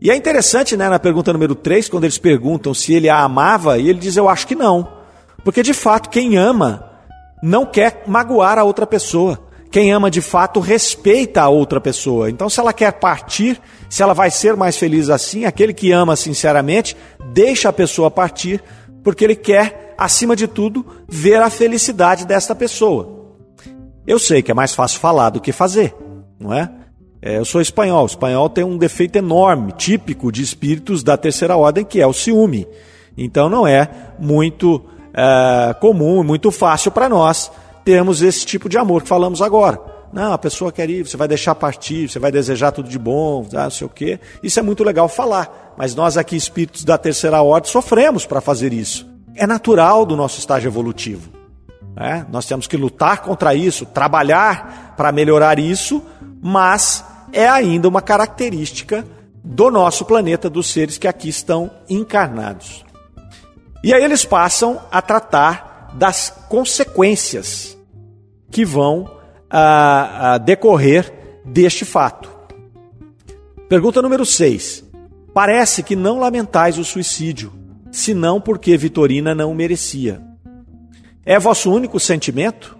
E 0.01 0.09
é 0.09 0.15
interessante, 0.15 0.75
né, 0.75 0.89
na 0.89 0.99
pergunta 0.99 1.33
número 1.33 1.55
3, 1.55 1.89
quando 1.89 2.03
eles 2.03 2.17
perguntam 2.17 2.73
se 2.73 2.93
ele 2.93 3.09
a 3.09 3.19
amava, 3.19 3.77
e 3.77 3.89
ele 3.89 3.99
diz: 3.99 4.15
Eu 4.15 4.29
acho 4.29 4.47
que 4.47 4.55
não. 4.55 4.87
Porque 5.43 5.61
de 5.61 5.73
fato, 5.73 6.09
quem 6.09 6.37
ama 6.37 6.89
não 7.41 7.65
quer 7.65 8.03
magoar 8.07 8.57
a 8.57 8.63
outra 8.63 8.87
pessoa. 8.87 9.39
Quem 9.71 9.91
ama 9.91 10.09
de 10.09 10.21
fato 10.21 10.59
respeita 10.59 11.41
a 11.41 11.49
outra 11.49 11.81
pessoa. 11.81 12.29
Então, 12.29 12.49
se 12.49 12.59
ela 12.59 12.71
quer 12.71 12.93
partir, 12.93 13.59
se 13.89 14.01
ela 14.01 14.13
vai 14.13 14.31
ser 14.31 14.55
mais 14.55 14.77
feliz 14.77 15.09
assim, 15.09 15.45
aquele 15.45 15.73
que 15.73 15.91
ama 15.91 16.15
sinceramente, 16.15 16.95
deixa 17.33 17.69
a 17.69 17.73
pessoa 17.73 18.09
partir, 18.09 18.63
porque 19.03 19.23
ele 19.23 19.35
quer, 19.35 19.93
acima 19.97 20.35
de 20.35 20.47
tudo, 20.47 20.85
ver 21.07 21.41
a 21.41 21.49
felicidade 21.49 22.25
desta 22.25 22.55
pessoa. 22.55 23.33
Eu 24.07 24.19
sei 24.19 24.41
que 24.41 24.51
é 24.51 24.53
mais 24.53 24.73
fácil 24.73 24.99
falar 24.99 25.31
do 25.31 25.41
que 25.41 25.51
fazer, 25.51 25.93
não 26.39 26.53
é? 26.53 26.71
é? 27.21 27.37
Eu 27.37 27.45
sou 27.45 27.59
espanhol. 27.59 28.03
O 28.03 28.07
espanhol 28.07 28.49
tem 28.49 28.63
um 28.63 28.77
defeito 28.77 29.17
enorme, 29.17 29.71
típico 29.71 30.31
de 30.31 30.41
espíritos 30.41 31.03
da 31.03 31.17
terceira 31.17 31.57
ordem, 31.57 31.83
que 31.83 31.99
é 31.99 32.07
o 32.07 32.13
ciúme. 32.13 32.67
Então 33.17 33.49
não 33.49 33.65
é 33.65 33.89
muito 34.19 34.83
é, 35.13 35.73
comum, 35.79 36.23
muito 36.23 36.51
fácil 36.51 36.91
para 36.91 37.09
nós 37.09 37.51
termos 37.85 38.23
esse 38.23 38.43
tipo 38.45 38.67
de 38.67 38.77
amor 38.77 39.03
que 39.03 39.07
falamos 39.07 39.41
agora. 39.41 39.79
Não, 40.11 40.33
a 40.33 40.37
pessoa 40.37 40.71
quer 40.71 40.89
ir, 40.89 41.07
você 41.07 41.15
vai 41.15 41.27
deixar 41.27 41.53
partir, 41.53 42.09
você 42.09 42.17
vai 42.17 42.31
desejar 42.31 42.71
tudo 42.71 42.89
de 42.89 42.97
bom, 42.97 43.45
ah, 43.53 43.65
não 43.65 43.69
sei 43.69 43.85
o 43.85 43.89
quê. 43.89 44.19
Isso 44.41 44.59
é 44.59 44.63
muito 44.63 44.83
legal 44.83 45.07
falar, 45.07 45.73
mas 45.77 45.93
nós 45.93 46.17
aqui, 46.17 46.35
espíritos 46.35 46.83
da 46.83 46.97
terceira 46.97 47.41
ordem, 47.41 47.71
sofremos 47.71 48.25
para 48.25 48.41
fazer 48.41 48.73
isso. 48.73 49.07
É 49.35 49.45
natural 49.45 50.05
do 50.05 50.15
nosso 50.15 50.39
estágio 50.39 50.69
evolutivo. 50.69 51.29
É, 51.97 52.25
nós 52.29 52.45
temos 52.45 52.65
que 52.65 52.75
lutar 52.75 53.21
contra 53.21 53.53
isso, 53.53 53.85
trabalhar 53.85 54.95
para 54.97 55.11
melhorar 55.11 55.59
isso, 55.59 56.01
mas 56.41 57.03
é 57.31 57.47
ainda 57.47 57.87
uma 57.87 58.01
característica 58.01 59.05
do 59.43 59.69
nosso 59.69 60.05
planeta, 60.05 60.49
dos 60.49 60.71
seres 60.71 60.97
que 60.97 61.07
aqui 61.07 61.29
estão 61.29 61.69
encarnados. 61.89 62.83
E 63.83 63.93
aí 63.93 64.03
eles 64.03 64.25
passam 64.25 64.81
a 64.91 65.01
tratar 65.01 65.91
das 65.93 66.33
consequências 66.49 67.74
que 68.55 68.63
vão 68.63 69.17
a, 69.49 70.35
a 70.35 70.37
decorrer 70.37 71.11
deste 71.43 71.83
fato. 71.83 72.31
Pergunta 73.67 74.01
número 74.01 74.25
6. 74.25 74.81
Parece 75.33 75.83
que 75.83 75.93
não 75.93 76.19
lamentais 76.19 76.77
o 76.77 76.85
suicídio, 76.85 77.51
senão 77.91 78.39
porque 78.39 78.77
Vitorina 78.77 79.35
não 79.35 79.51
o 79.51 79.55
merecia. 79.55 80.21
É 81.25 81.37
vosso 81.37 81.69
único 81.69 81.99
sentimento? 81.99 82.77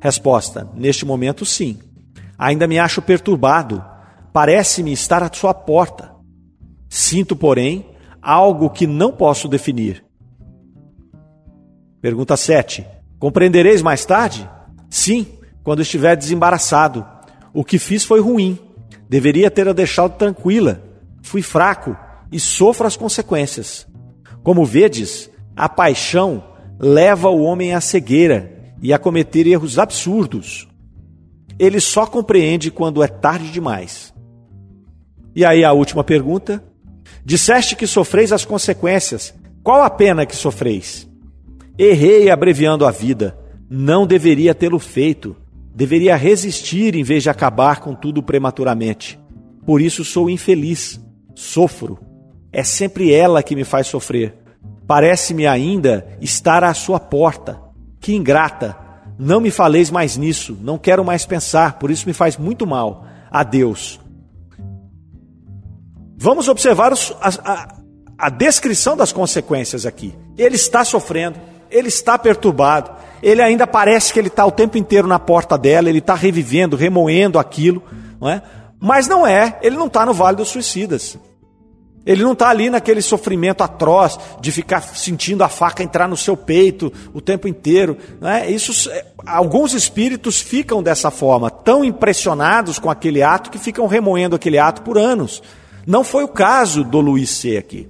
Resposta: 0.00 0.66
Neste 0.74 1.04
momento, 1.04 1.44
sim. 1.44 1.78
Ainda 2.38 2.66
me 2.66 2.78
acho 2.78 3.02
perturbado. 3.02 3.84
Parece-me 4.32 4.90
estar 4.90 5.22
à 5.22 5.30
sua 5.30 5.52
porta. 5.52 6.12
Sinto, 6.88 7.36
porém, 7.36 7.90
algo 8.22 8.70
que 8.70 8.86
não 8.86 9.12
posso 9.12 9.48
definir. 9.48 10.02
Pergunta 12.00 12.38
7. 12.38 12.86
Compreendereis 13.18 13.82
mais 13.82 14.06
tarde? 14.06 14.48
Sim, 14.94 15.26
quando 15.64 15.82
estiver 15.82 16.16
desembaraçado. 16.16 17.04
O 17.52 17.64
que 17.64 17.80
fiz 17.80 18.04
foi 18.04 18.20
ruim. 18.20 18.56
Deveria 19.08 19.50
ter 19.50 19.66
a 19.66 19.72
deixado 19.72 20.16
tranquila. 20.16 20.80
Fui 21.20 21.42
fraco 21.42 21.96
e 22.30 22.38
sofro 22.38 22.86
as 22.86 22.96
consequências. 22.96 23.88
Como 24.44 24.64
vedes, 24.64 25.28
a 25.56 25.68
paixão 25.68 26.44
leva 26.78 27.28
o 27.28 27.42
homem 27.42 27.74
à 27.74 27.80
cegueira 27.80 28.72
e 28.80 28.92
a 28.92 28.98
cometer 28.98 29.48
erros 29.48 29.80
absurdos. 29.80 30.68
Ele 31.58 31.80
só 31.80 32.06
compreende 32.06 32.70
quando 32.70 33.02
é 33.02 33.08
tarde 33.08 33.50
demais. 33.50 34.14
E 35.34 35.44
aí 35.44 35.64
a 35.64 35.72
última 35.72 36.04
pergunta: 36.04 36.62
Disseste 37.24 37.74
que 37.74 37.88
sofreis 37.88 38.30
as 38.30 38.44
consequências. 38.44 39.34
Qual 39.60 39.82
a 39.82 39.90
pena 39.90 40.24
que 40.24 40.36
sofreis? 40.36 41.10
Errei 41.76 42.30
abreviando 42.30 42.86
a 42.86 42.92
vida. 42.92 43.42
Não 43.68 44.06
deveria 44.06 44.54
tê-lo 44.54 44.78
feito. 44.78 45.36
Deveria 45.74 46.16
resistir 46.16 46.94
em 46.94 47.02
vez 47.02 47.22
de 47.22 47.30
acabar 47.30 47.80
com 47.80 47.94
tudo 47.94 48.22
prematuramente. 48.22 49.18
Por 49.66 49.80
isso 49.80 50.04
sou 50.04 50.30
infeliz. 50.30 51.00
Sofro. 51.34 51.98
É 52.52 52.62
sempre 52.62 53.12
ela 53.12 53.42
que 53.42 53.56
me 53.56 53.64
faz 53.64 53.86
sofrer. 53.88 54.34
Parece-me 54.86 55.46
ainda 55.46 56.06
estar 56.20 56.62
à 56.62 56.72
sua 56.74 57.00
porta. 57.00 57.60
Que 58.00 58.14
ingrata! 58.14 58.84
Não 59.18 59.40
me 59.40 59.50
faleis 59.50 59.90
mais 59.90 60.16
nisso, 60.16 60.58
não 60.60 60.76
quero 60.76 61.04
mais 61.04 61.24
pensar, 61.24 61.78
por 61.78 61.90
isso 61.90 62.06
me 62.06 62.12
faz 62.12 62.36
muito 62.36 62.66
mal. 62.66 63.06
Adeus. 63.30 64.00
Vamos 66.16 66.48
observar 66.48 66.92
a, 66.92 67.28
a, 67.28 67.76
a 68.18 68.30
descrição 68.30 68.96
das 68.96 69.12
consequências 69.12 69.86
aqui. 69.86 70.14
Ele 70.36 70.56
está 70.56 70.84
sofrendo, 70.84 71.38
ele 71.70 71.88
está 71.88 72.18
perturbado, 72.18 72.90
ele 73.22 73.42
ainda 73.42 73.66
parece 73.66 74.12
que 74.12 74.18
ele 74.18 74.28
está 74.28 74.44
o 74.44 74.50
tempo 74.50 74.76
inteiro 74.76 75.08
na 75.08 75.18
porta 75.18 75.56
dela, 75.56 75.88
ele 75.88 75.98
está 75.98 76.14
revivendo, 76.14 76.76
remoendo 76.76 77.38
aquilo, 77.38 77.82
não 78.20 78.28
é? 78.28 78.42
Mas 78.78 79.08
não 79.08 79.26
é, 79.26 79.58
ele 79.62 79.76
não 79.76 79.86
está 79.86 80.04
no 80.04 80.12
Vale 80.12 80.36
dos 80.36 80.48
Suicidas. 80.48 81.18
Ele 82.06 82.22
não 82.22 82.32
está 82.32 82.50
ali 82.50 82.68
naquele 82.68 83.00
sofrimento 83.00 83.62
atroz 83.62 84.18
de 84.40 84.52
ficar 84.52 84.82
sentindo 84.82 85.42
a 85.42 85.48
faca 85.48 85.82
entrar 85.82 86.06
no 86.06 86.16
seu 86.16 86.36
peito 86.36 86.92
o 87.14 87.20
tempo 87.20 87.48
inteiro. 87.48 87.96
Né? 88.20 88.50
Isso, 88.50 88.90
é, 88.90 89.06
alguns 89.24 89.72
espíritos 89.72 90.38
ficam 90.38 90.82
dessa 90.82 91.10
forma, 91.10 91.50
tão 91.50 91.82
impressionados 91.82 92.78
com 92.78 92.90
aquele 92.90 93.22
ato 93.22 93.50
que 93.50 93.58
ficam 93.58 93.86
remoendo 93.86 94.36
aquele 94.36 94.58
ato 94.58 94.82
por 94.82 94.98
anos. 94.98 95.42
Não 95.86 96.04
foi 96.04 96.24
o 96.24 96.28
caso 96.28 96.84
do 96.84 97.00
Luiz 97.00 97.30
C 97.30 97.56
aqui. 97.56 97.88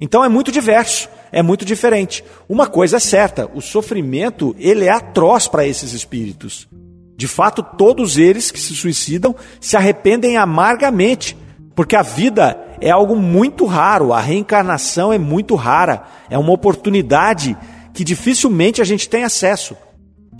Então 0.00 0.24
é 0.24 0.28
muito 0.28 0.52
diverso, 0.52 1.08
é 1.32 1.42
muito 1.42 1.64
diferente. 1.64 2.24
Uma 2.48 2.66
coisa 2.66 2.96
é 2.96 3.00
certa, 3.00 3.50
o 3.54 3.60
sofrimento 3.60 4.54
ele 4.58 4.84
é 4.84 4.90
atroz 4.90 5.48
para 5.48 5.66
esses 5.66 5.92
espíritos. 5.92 6.68
De 7.16 7.26
fato, 7.26 7.62
todos 7.62 8.18
eles 8.18 8.50
que 8.50 8.60
se 8.60 8.74
suicidam 8.74 9.34
se 9.60 9.76
arrependem 9.76 10.36
amargamente, 10.36 11.36
porque 11.74 11.96
a 11.96 12.02
vida 12.02 12.58
é 12.80 12.90
algo 12.90 13.16
muito 13.16 13.64
raro, 13.64 14.12
a 14.12 14.20
reencarnação 14.20 15.12
é 15.12 15.18
muito 15.18 15.54
rara, 15.54 16.04
é 16.28 16.38
uma 16.38 16.52
oportunidade 16.52 17.56
que 17.94 18.04
dificilmente 18.04 18.82
a 18.82 18.84
gente 18.84 19.08
tem 19.08 19.24
acesso. 19.24 19.74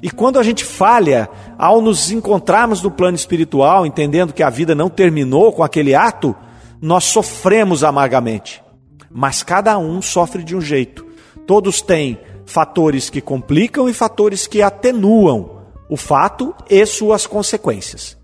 E 0.02 0.10
quando 0.10 0.38
a 0.38 0.42
gente 0.42 0.64
falha 0.64 1.28
ao 1.56 1.80
nos 1.80 2.10
encontrarmos 2.10 2.82
no 2.82 2.90
plano 2.90 3.16
espiritual, 3.16 3.86
entendendo 3.86 4.34
que 4.34 4.42
a 4.42 4.50
vida 4.50 4.74
não 4.74 4.90
terminou 4.90 5.52
com 5.52 5.62
aquele 5.62 5.94
ato, 5.94 6.36
nós 6.82 7.04
sofremos 7.04 7.82
amargamente. 7.82 8.62
Mas 9.18 9.42
cada 9.42 9.78
um 9.78 10.02
sofre 10.02 10.44
de 10.44 10.54
um 10.54 10.60
jeito. 10.60 11.06
Todos 11.46 11.80
têm 11.80 12.20
fatores 12.44 13.08
que 13.08 13.22
complicam 13.22 13.88
e 13.88 13.94
fatores 13.94 14.46
que 14.46 14.60
atenuam 14.60 15.62
o 15.88 15.96
fato 15.96 16.54
e 16.68 16.84
suas 16.84 17.26
consequências. 17.26 18.14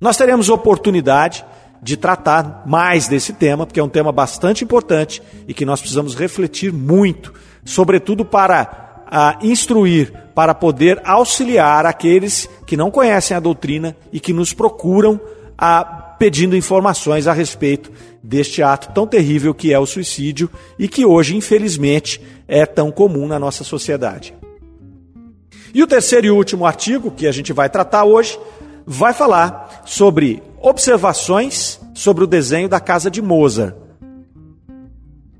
Nós 0.00 0.16
teremos 0.16 0.48
oportunidade 0.48 1.44
de 1.82 1.94
tratar 1.94 2.62
mais 2.66 3.06
desse 3.06 3.34
tema, 3.34 3.66
porque 3.66 3.80
é 3.80 3.84
um 3.84 3.88
tema 3.88 4.10
bastante 4.10 4.64
importante 4.64 5.22
e 5.46 5.52
que 5.52 5.66
nós 5.66 5.78
precisamos 5.78 6.14
refletir 6.14 6.72
muito, 6.72 7.34
sobretudo 7.62 8.24
para 8.24 9.04
a, 9.06 9.36
instruir, 9.42 10.10
para 10.34 10.54
poder 10.54 11.02
auxiliar 11.04 11.84
aqueles 11.84 12.48
que 12.66 12.78
não 12.78 12.90
conhecem 12.90 13.36
a 13.36 13.40
doutrina 13.40 13.94
e 14.10 14.18
que 14.18 14.32
nos 14.32 14.54
procuram 14.54 15.20
a, 15.58 15.99
pedindo 16.20 16.54
informações 16.54 17.26
a 17.26 17.32
respeito 17.32 17.90
deste 18.22 18.62
ato 18.62 18.92
tão 18.92 19.06
terrível 19.06 19.54
que 19.54 19.72
é 19.72 19.78
o 19.78 19.86
suicídio 19.86 20.50
e 20.78 20.86
que 20.86 21.06
hoje, 21.06 21.34
infelizmente, 21.34 22.20
é 22.46 22.66
tão 22.66 22.92
comum 22.92 23.26
na 23.26 23.38
nossa 23.38 23.64
sociedade. 23.64 24.34
E 25.72 25.82
o 25.82 25.86
terceiro 25.86 26.26
e 26.26 26.30
último 26.30 26.66
artigo 26.66 27.10
que 27.10 27.26
a 27.26 27.32
gente 27.32 27.54
vai 27.54 27.70
tratar 27.70 28.04
hoje 28.04 28.38
vai 28.84 29.14
falar 29.14 29.80
sobre 29.86 30.42
observações 30.60 31.80
sobre 31.94 32.22
o 32.22 32.26
desenho 32.26 32.68
da 32.68 32.80
casa 32.80 33.10
de 33.10 33.22
Mozart. 33.22 33.74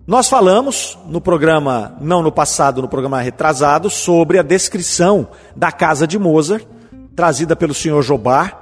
Nós 0.06 0.30
falamos 0.30 0.98
no 1.06 1.20
programa, 1.20 1.94
não 2.00 2.22
no 2.22 2.32
passado, 2.32 2.80
no 2.80 2.88
programa 2.88 3.20
retrasado, 3.20 3.90
sobre 3.90 4.38
a 4.38 4.42
descrição 4.42 5.28
da 5.54 5.70
casa 5.70 6.06
de 6.06 6.18
Mozart, 6.18 6.64
trazida 7.14 7.54
pelo 7.54 7.74
senhor 7.74 8.02
Jobard, 8.02 8.59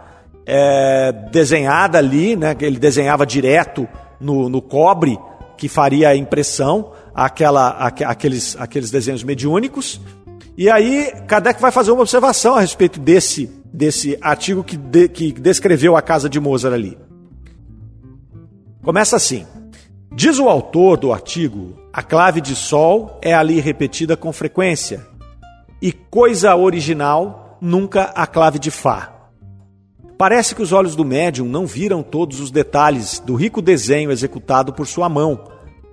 é, 0.50 1.12
desenhada 1.30 1.98
ali, 1.98 2.34
né, 2.34 2.56
ele 2.60 2.78
desenhava 2.78 3.26
direto 3.26 3.86
no, 4.18 4.48
no 4.48 4.62
cobre 4.62 5.18
que 5.58 5.68
faria 5.68 6.08
a 6.08 6.16
impressão, 6.16 6.92
aquela, 7.14 7.68
aqueles, 7.68 8.56
aqueles 8.58 8.90
desenhos 8.90 9.22
mediúnicos. 9.22 10.00
E 10.56 10.70
aí, 10.70 11.12
Kardec 11.26 11.60
vai 11.60 11.70
fazer 11.70 11.90
uma 11.90 12.00
observação 12.00 12.54
a 12.54 12.60
respeito 12.60 12.98
desse 12.98 13.58
desse 13.72 14.18
artigo 14.20 14.64
que, 14.64 14.76
de, 14.76 15.08
que 15.08 15.32
descreveu 15.32 15.96
a 15.96 16.02
casa 16.02 16.28
de 16.28 16.40
Mozart 16.40 16.74
ali. 16.74 16.98
Começa 18.82 19.16
assim: 19.16 19.46
diz 20.12 20.38
o 20.38 20.48
autor 20.48 20.96
do 20.96 21.12
artigo, 21.12 21.78
a 21.92 22.02
clave 22.02 22.40
de 22.40 22.54
Sol 22.54 23.18
é 23.20 23.34
ali 23.34 23.60
repetida 23.60 24.16
com 24.16 24.32
frequência, 24.32 25.06
e 25.82 25.92
coisa 25.92 26.56
original, 26.56 27.58
nunca 27.60 28.04
a 28.14 28.26
clave 28.26 28.58
de 28.58 28.70
Fá. 28.70 29.17
Parece 30.18 30.52
que 30.52 30.62
os 30.62 30.72
olhos 30.72 30.96
do 30.96 31.04
médium 31.04 31.46
não 31.46 31.64
viram 31.64 32.02
todos 32.02 32.40
os 32.40 32.50
detalhes 32.50 33.20
do 33.20 33.36
rico 33.36 33.62
desenho 33.62 34.10
executado 34.10 34.72
por 34.72 34.84
sua 34.84 35.08
mão, 35.08 35.44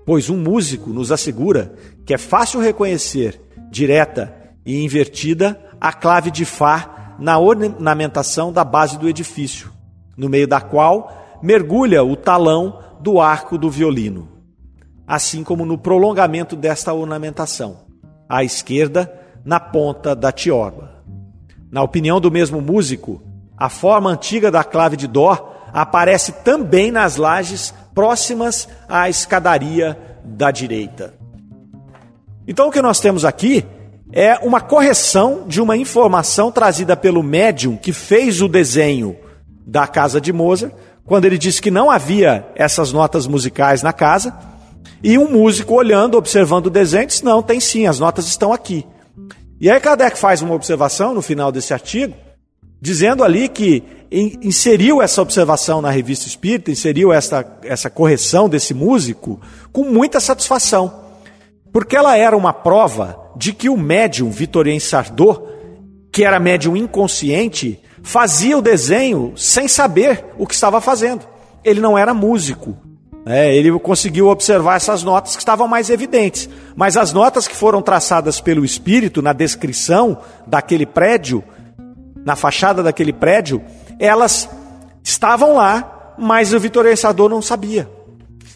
pois 0.03 0.31
um 0.31 0.37
músico 0.37 0.89
nos 0.89 1.11
assegura 1.11 1.75
que 2.03 2.11
é 2.11 2.17
fácil 2.17 2.59
reconhecer, 2.59 3.39
direta 3.69 4.35
e 4.65 4.83
invertida, 4.83 5.59
a 5.79 5.93
clave 5.93 6.31
de 6.31 6.43
Fá 6.43 7.15
na 7.19 7.37
ornamentação 7.37 8.51
da 8.51 8.63
base 8.63 8.97
do 8.97 9.07
edifício, 9.07 9.71
no 10.17 10.27
meio 10.27 10.47
da 10.47 10.59
qual 10.59 11.37
mergulha 11.43 12.03
o 12.03 12.15
talão 12.15 12.79
do 12.99 13.21
arco 13.21 13.59
do 13.59 13.69
violino, 13.69 14.27
assim 15.05 15.43
como 15.43 15.67
no 15.67 15.77
prolongamento 15.77 16.55
desta 16.55 16.91
ornamentação, 16.91 17.81
à 18.27 18.43
esquerda, 18.43 19.21
na 19.45 19.59
ponta 19.59 20.15
da 20.15 20.31
tiorba. 20.31 21.03
Na 21.69 21.83
opinião 21.83 22.19
do 22.19 22.31
mesmo 22.31 22.59
músico, 22.59 23.21
a 23.57 23.69
forma 23.69 24.09
antiga 24.09 24.51
da 24.51 24.63
clave 24.63 24.97
de 24.97 25.07
Dó 25.07 25.53
aparece 25.73 26.31
também 26.43 26.91
nas 26.91 27.17
lajes 27.17 27.73
próximas 27.93 28.67
à 28.87 29.09
escadaria 29.09 29.97
da 30.23 30.51
direita. 30.51 31.13
Então 32.47 32.67
o 32.67 32.71
que 32.71 32.81
nós 32.81 32.99
temos 32.99 33.25
aqui 33.25 33.65
é 34.11 34.37
uma 34.41 34.61
correção 34.61 35.45
de 35.47 35.61
uma 35.61 35.75
informação 35.75 36.51
trazida 36.51 36.95
pelo 36.95 37.23
médium 37.23 37.75
que 37.75 37.91
fez 37.91 38.41
o 38.41 38.47
desenho 38.47 39.17
da 39.65 39.87
casa 39.87 40.21
de 40.21 40.31
Mozart, 40.31 40.73
quando 41.05 41.25
ele 41.25 41.37
disse 41.37 41.61
que 41.61 41.71
não 41.71 41.89
havia 41.89 42.47
essas 42.55 42.91
notas 42.91 43.27
musicais 43.27 43.81
na 43.81 43.91
casa, 43.91 44.35
e 45.03 45.17
um 45.17 45.29
músico 45.29 45.73
olhando, 45.73 46.17
observando 46.17 46.67
o 46.67 46.71
desenho, 46.71 47.07
disse: 47.07 47.25
Não, 47.25 47.41
tem 47.41 47.59
sim, 47.59 47.85
as 47.87 47.99
notas 47.99 48.25
estão 48.27 48.53
aqui. 48.53 48.85
E 49.59 49.69
aí 49.69 49.79
Kardec 49.79 50.17
faz 50.17 50.41
uma 50.41 50.53
observação 50.53 51.13
no 51.13 51.21
final 51.21 51.51
desse 51.51 51.73
artigo, 51.73 52.15
dizendo 52.85 53.23
ali 53.23 53.49
que 53.49 53.81
inseriu 54.11 55.01
essa 55.01 55.19
observação 55.19 55.81
na 55.81 55.89
revista 55.89 56.27
Espírita, 56.27 56.69
inseriu 56.69 57.11
essa, 57.11 57.43
essa 57.63 57.89
correção 57.89 58.47
desse 58.47 58.75
músico 58.75 59.41
com 59.73 59.85
muita 59.85 60.19
satisfação, 60.19 60.93
porque 61.73 61.95
ela 61.95 62.15
era 62.15 62.37
uma 62.37 62.53
prova 62.53 63.19
de 63.35 63.53
que 63.53 63.69
o 63.69 63.75
médium 63.75 64.29
Vitorien 64.29 64.79
Sardot, 64.79 65.41
que 66.11 66.23
era 66.23 66.39
médium 66.39 66.77
inconsciente, 66.77 67.79
fazia 68.03 68.55
o 68.55 68.61
desenho 68.61 69.33
sem 69.35 69.67
saber 69.67 70.23
o 70.37 70.45
que 70.45 70.53
estava 70.53 70.79
fazendo. 70.79 71.27
Ele 71.63 71.81
não 71.81 71.97
era 71.97 72.13
músico. 72.13 72.77
É, 73.25 73.55
ele 73.55 73.71
conseguiu 73.79 74.27
observar 74.27 74.75
essas 74.75 75.01
notas 75.01 75.35
que 75.35 75.41
estavam 75.41 75.67
mais 75.67 75.89
evidentes. 75.89 76.47
Mas 76.75 76.95
as 76.97 77.11
notas 77.11 77.47
que 77.47 77.55
foram 77.55 77.81
traçadas 77.81 78.39
pelo 78.39 78.63
espírito 78.63 79.23
na 79.23 79.33
descrição 79.33 80.19
daquele 80.45 80.85
prédio, 80.85 81.43
na 82.25 82.35
fachada 82.35 82.81
daquele 82.81 83.13
prédio, 83.13 83.61
elas 83.99 84.49
estavam 85.03 85.55
lá, 85.55 86.15
mas 86.17 86.51
o 86.51 86.59
Vitorien 86.59 86.95
Sardot 86.95 87.29
não 87.29 87.41
sabia. 87.41 87.87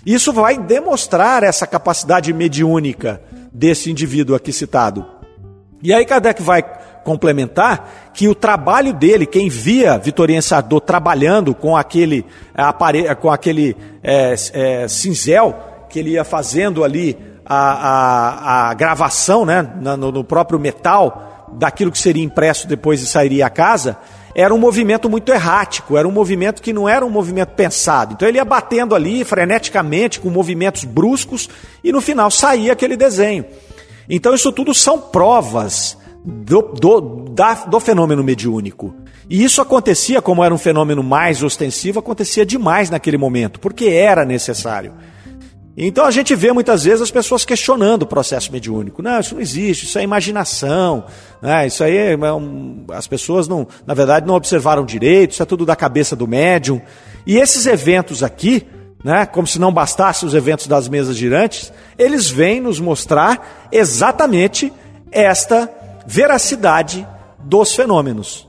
Isso 0.04 0.34
vai 0.34 0.58
demonstrar 0.58 1.44
essa 1.44 1.68
capacidade 1.68 2.34
mediúnica 2.34 3.22
desse 3.54 3.92
indivíduo 3.92 4.36
aqui 4.36 4.52
citado. 4.52 5.06
E 5.84 5.94
aí 5.94 6.04
Kardec 6.04 6.42
vai 6.42 6.64
complementar 7.04 8.12
que 8.14 8.28
o 8.28 8.36
trabalho 8.36 8.94
dele, 8.94 9.26
quem 9.26 9.50
via 9.50 9.98
Vitorien 9.98 10.42
Sardot 10.42 10.86
trabalhando 10.86 11.54
com 11.54 11.78
aquele, 11.78 12.26
aparelho, 12.56 13.16
com 13.18 13.30
aquele 13.30 13.78
é, 14.04 14.36
é, 14.54 14.88
cinzel 14.88 15.86
que 15.90 16.00
ele 16.00 16.12
ia 16.12 16.24
fazendo 16.24 16.84
ali 16.84 17.18
a, 17.46 18.68
a, 18.68 18.70
a 18.70 18.74
gravação 18.74 19.46
né, 19.46 19.62
no, 19.80 20.12
no 20.12 20.24
próprio 20.24 20.60
metal 20.60 21.39
daquilo 21.54 21.92
que 21.92 21.98
seria 21.98 22.24
impresso 22.24 22.68
depois 22.68 23.02
e 23.02 23.08
sairia 23.08 23.46
a 23.46 23.50
casa, 23.50 23.98
era 24.36 24.54
um 24.54 24.58
movimento 24.58 25.10
muito 25.10 25.32
errático, 25.32 25.98
era 25.98 26.08
um 26.08 26.12
movimento 26.12 26.62
que 26.62 26.72
não 26.72 26.88
era 26.88 27.06
um 27.06 27.10
movimento 27.10 27.50
pensado. 27.50 28.14
Então 28.14 28.28
ele 28.28 28.38
ia 28.38 28.46
batendo 28.46 28.96
ali 28.96 29.24
freneticamente, 29.24 30.20
com 30.20 30.30
movimentos 30.30 30.84
bruscos, 30.84 31.50
e 31.84 31.92
no 31.92 32.02
final 32.02 32.30
saía 32.30 32.74
aquele 32.74 32.96
desenho. 32.96 33.46
Então 34.10 34.34
isso 34.34 34.52
tudo 34.52 34.74
são 34.74 35.00
provas 35.00 35.98
do, 36.24 36.62
do, 36.62 37.02
da, 37.32 37.54
do 37.66 37.80
fenômeno 37.80 38.24
mediúnico. 38.24 38.96
E 39.30 39.44
isso 39.44 39.62
acontecia, 39.62 40.22
como 40.22 40.44
era 40.44 40.54
um 40.54 40.58
fenômeno 40.58 41.04
mais 41.04 41.44
ostensivo, 41.44 42.00
acontecia 42.00 42.46
demais 42.46 42.90
naquele 42.90 43.18
momento, 43.18 43.60
porque 43.60 43.86
era 43.86 44.26
necessário. 44.26 44.94
Então 45.82 46.04
a 46.04 46.12
gente 46.12 46.36
vê 46.36 46.52
muitas 46.52 46.84
vezes 46.84 47.02
as 47.02 47.10
pessoas 47.10 47.46
questionando 47.46 48.04
o 48.04 48.06
processo 48.06 48.52
mediúnico. 48.52 49.02
Não, 49.02 49.18
isso 49.18 49.34
não 49.34 49.42
existe, 49.42 49.86
isso 49.86 49.98
é 49.98 50.04
imaginação. 50.04 51.06
Né? 51.42 51.68
Isso 51.68 51.82
aí 51.82 51.96
é 51.96 52.34
um, 52.34 52.84
as 52.92 53.08
pessoas 53.08 53.48
não, 53.48 53.66
na 53.88 53.94
verdade, 53.94 54.28
não 54.28 54.36
observaram 54.36 54.84
direito, 54.84 55.32
isso 55.32 55.42
é 55.42 55.46
tudo 55.46 55.66
da 55.66 55.78
cabeça 55.78 56.18
do 56.18 56.28
médium. 56.28 56.82
E 57.26 57.38
esses 57.38 57.66
eventos 57.66 58.24
aqui, 58.24 58.68
né, 59.02 59.26
como 59.26 59.48
se 59.48 59.58
não 59.58 59.72
bastassem 59.72 60.28
os 60.28 60.36
eventos 60.36 60.68
das 60.68 60.90
mesas 60.90 61.16
girantes, 61.16 61.72
eles 61.98 62.30
vêm 62.30 62.60
nos 62.60 62.82
mostrar 62.82 63.70
exatamente 63.72 64.74
esta 65.10 65.72
veracidade 66.06 67.08
dos 67.40 67.74
fenômenos. 67.74 68.46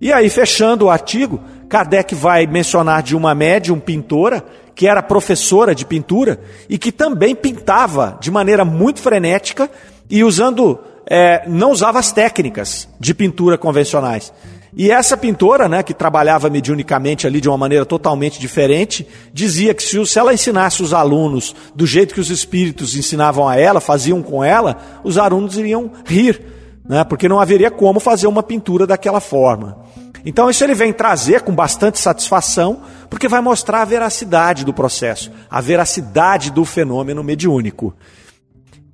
E 0.00 0.12
aí, 0.12 0.30
fechando 0.30 0.84
o 0.84 0.90
artigo, 0.90 1.40
Kardec 1.68 2.14
vai 2.14 2.46
mencionar 2.46 3.02
de 3.02 3.16
uma 3.16 3.34
médium 3.34 3.80
pintora 3.80 4.44
que 4.80 4.86
era 4.86 5.02
professora 5.02 5.74
de 5.74 5.84
pintura 5.84 6.40
e 6.66 6.78
que 6.78 6.90
também 6.90 7.34
pintava 7.34 8.16
de 8.18 8.30
maneira 8.30 8.64
muito 8.64 8.98
frenética 9.02 9.70
e 10.08 10.24
usando, 10.24 10.78
é, 11.06 11.46
não 11.46 11.70
usava 11.70 11.98
as 11.98 12.12
técnicas 12.12 12.88
de 12.98 13.12
pintura 13.12 13.58
convencionais. 13.58 14.32
E 14.74 14.90
essa 14.90 15.18
pintora, 15.18 15.68
né, 15.68 15.82
que 15.82 15.92
trabalhava 15.92 16.48
mediunicamente 16.48 17.26
ali 17.26 17.42
de 17.42 17.48
uma 17.50 17.58
maneira 17.58 17.84
totalmente 17.84 18.40
diferente, 18.40 19.06
dizia 19.34 19.74
que 19.74 19.82
se, 19.82 20.18
ela 20.18 20.32
ensinasse 20.32 20.82
os 20.82 20.94
alunos 20.94 21.54
do 21.74 21.86
jeito 21.86 22.14
que 22.14 22.20
os 22.20 22.30
espíritos 22.30 22.96
ensinavam 22.96 23.46
a 23.46 23.56
ela, 23.56 23.82
faziam 23.82 24.22
com 24.22 24.42
ela, 24.42 24.78
os 25.04 25.18
alunos 25.18 25.58
iriam 25.58 25.90
rir, 26.06 26.40
né, 26.88 27.04
porque 27.04 27.28
não 27.28 27.38
haveria 27.38 27.70
como 27.70 28.00
fazer 28.00 28.28
uma 28.28 28.42
pintura 28.42 28.86
daquela 28.86 29.20
forma. 29.20 29.84
Então 30.24 30.50
isso 30.50 30.62
ele 30.62 30.74
vem 30.74 30.92
trazer 30.92 31.42
com 31.42 31.54
bastante 31.54 31.98
satisfação, 31.98 32.82
porque 33.08 33.28
vai 33.28 33.40
mostrar 33.40 33.82
a 33.82 33.84
veracidade 33.84 34.64
do 34.64 34.74
processo, 34.74 35.30
a 35.50 35.60
veracidade 35.60 36.50
do 36.50 36.64
fenômeno 36.64 37.24
mediúnico. 37.24 37.94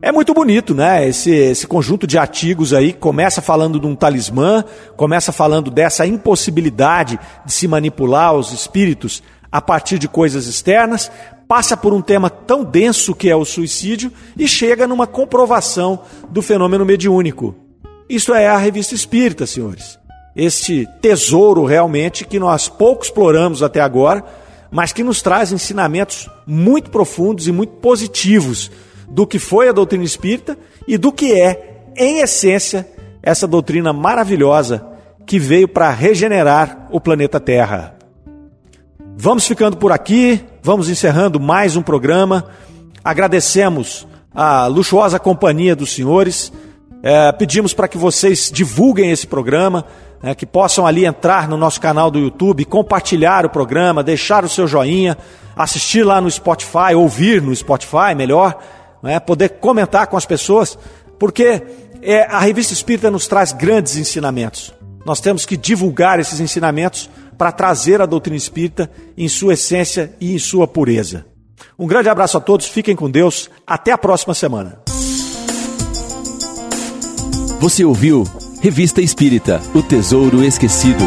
É 0.01 0.13
muito 0.13 0.35
bonito, 0.35 0.75
né? 0.75 1.09
Esse, 1.09 1.31
esse 1.31 1.67
conjunto 1.67 2.07
de 2.07 2.19
artigos 2.19 2.75
aí 2.75 2.93
começa 2.93 3.41
falando 3.41 3.81
de 3.81 3.87
um 3.87 3.97
talismã, 3.97 4.63
começa 4.95 5.33
falando 5.33 5.71
dessa 5.71 6.07
impossibilidade 6.07 7.19
de 7.45 7.53
se 7.53 7.67
manipular 7.67 8.35
os 8.35 8.53
espíritos 8.53 9.23
a 9.51 9.61
partir 9.61 9.99
de 9.99 10.07
coisas 10.07 10.47
externas, 10.47 11.11
passa 11.49 11.77
por 11.77 11.95
um 11.95 12.03
tema 12.03 12.29
tão 12.29 12.63
denso 12.63 13.15
que 13.15 13.31
é 13.31 13.37
o 13.37 13.45
suicídio 13.45 14.13
e 14.37 14.47
chega 14.47 14.87
numa 14.87 15.07
comprovação 15.07 16.01
do 16.29 16.43
fenômeno 16.43 16.85
mediúnico. 16.85 17.55
Isso 18.09 18.35
é 18.35 18.47
a 18.47 18.59
revista 18.59 18.95
espírita, 18.95 19.47
senhores. 19.47 19.99
Este 20.37 20.87
tesouro 21.01 21.65
realmente 21.65 22.27
que 22.27 22.39
nós 22.39 22.69
pouco 22.69 23.03
exploramos 23.03 23.63
até 23.63 23.81
agora, 23.81 24.23
mas 24.71 24.93
que 24.93 25.03
nos 25.03 25.23
traz 25.23 25.51
ensinamentos 25.51 26.29
muito 26.47 26.91
profundos 26.91 27.49
e 27.49 27.53
muito 27.53 27.73
positivos 27.75 28.71
do 29.09 29.27
que 29.27 29.39
foi 29.39 29.69
a 29.69 29.73
doutrina 29.73 30.05
espírita 30.05 30.59
e 30.87 30.99
do 30.99 31.11
que 31.11 31.33
é, 31.33 31.85
em 31.97 32.21
essência, 32.21 32.87
essa 33.23 33.47
doutrina 33.47 33.93
maravilhosa 33.93 34.87
que 35.25 35.39
veio 35.39 35.67
para 35.67 35.91
regenerar 35.91 36.87
o 36.91 37.01
planeta 37.01 37.41
Terra. 37.41 37.97
Vamos 39.17 39.47
ficando 39.47 39.79
por 39.79 39.91
aqui, 39.91 40.45
vamos 40.63 40.91
encerrando 40.91 41.41
mais 41.41 41.75
um 41.75 41.83
programa. 41.83 42.47
Agradecemos 43.03 44.07
a 44.35 44.67
luxuosa 44.67 45.19
companhia 45.19 45.75
dos 45.75 45.95
senhores. 45.95 46.53
É, 47.03 47.33
pedimos 47.33 47.73
para 47.73 47.89
que 47.89 47.97
vocês 47.97 48.51
divulguem 48.53 49.11
esse 49.11 49.27
programa, 49.27 49.87
é, 50.23 50.35
que 50.35 50.47
possam 50.47 50.87
ali 50.87 51.05
entrar 51.05 51.49
no 51.49 51.57
nosso 51.57 51.81
canal 51.81 52.11
do 52.11 52.19
YouTube, 52.19 52.65
compartilhar 52.65 53.45
o 53.45 53.51
programa, 53.51 54.03
deixar 54.03 54.45
o 54.45 54.49
seu 54.49 54.67
joinha, 54.67 55.17
assistir 55.55 56.03
lá 56.03 56.21
no 56.21 56.31
Spotify, 56.31 56.95
ouvir 56.95 57.41
no 57.41 57.55
Spotify, 57.55 58.15
melhor 58.17 58.59
é? 59.05 59.21
poder 59.21 59.51
comentar 59.61 60.07
com 60.07 60.17
as 60.17 60.27
pessoas, 60.27 60.79
porque 61.19 61.63
é, 62.03 62.23
a 62.25 62.41
revista 62.41 62.73
Espírita 62.73 63.11
nos 63.11 63.27
traz 63.27 63.53
grandes 63.53 63.97
ensinamentos. 63.97 64.75
Nós 65.05 65.21
temos 65.21 65.47
que 65.47 65.57
divulgar 65.57 66.19
esses 66.19 66.41
ensinamentos 66.41 67.09
para 67.39 67.53
trazer 67.53 68.01
a 68.01 68.07
doutrina 68.07 68.37
espírita 68.37 68.91
em 69.17 69.29
sua 69.29 69.55
essência 69.55 70.15
e 70.21 70.35
em 70.35 70.39
sua 70.39 70.67
pureza. 70.67 71.27
Um 71.79 71.87
grande 71.87 72.09
abraço 72.09 72.37
a 72.37 72.41
todos, 72.41 72.67
fiquem 72.67 72.97
com 72.97 73.11
Deus, 73.11 73.51
até 73.67 73.93
a 73.93 73.99
próxima 73.99 74.35
semana. 74.35 74.81
Você 77.61 77.85
ouviu 77.85 78.25
Revista 78.67 79.01
Espírita 79.01 79.63
O 79.73 79.81
Tesouro 79.81 80.43
Esquecido. 80.43 81.05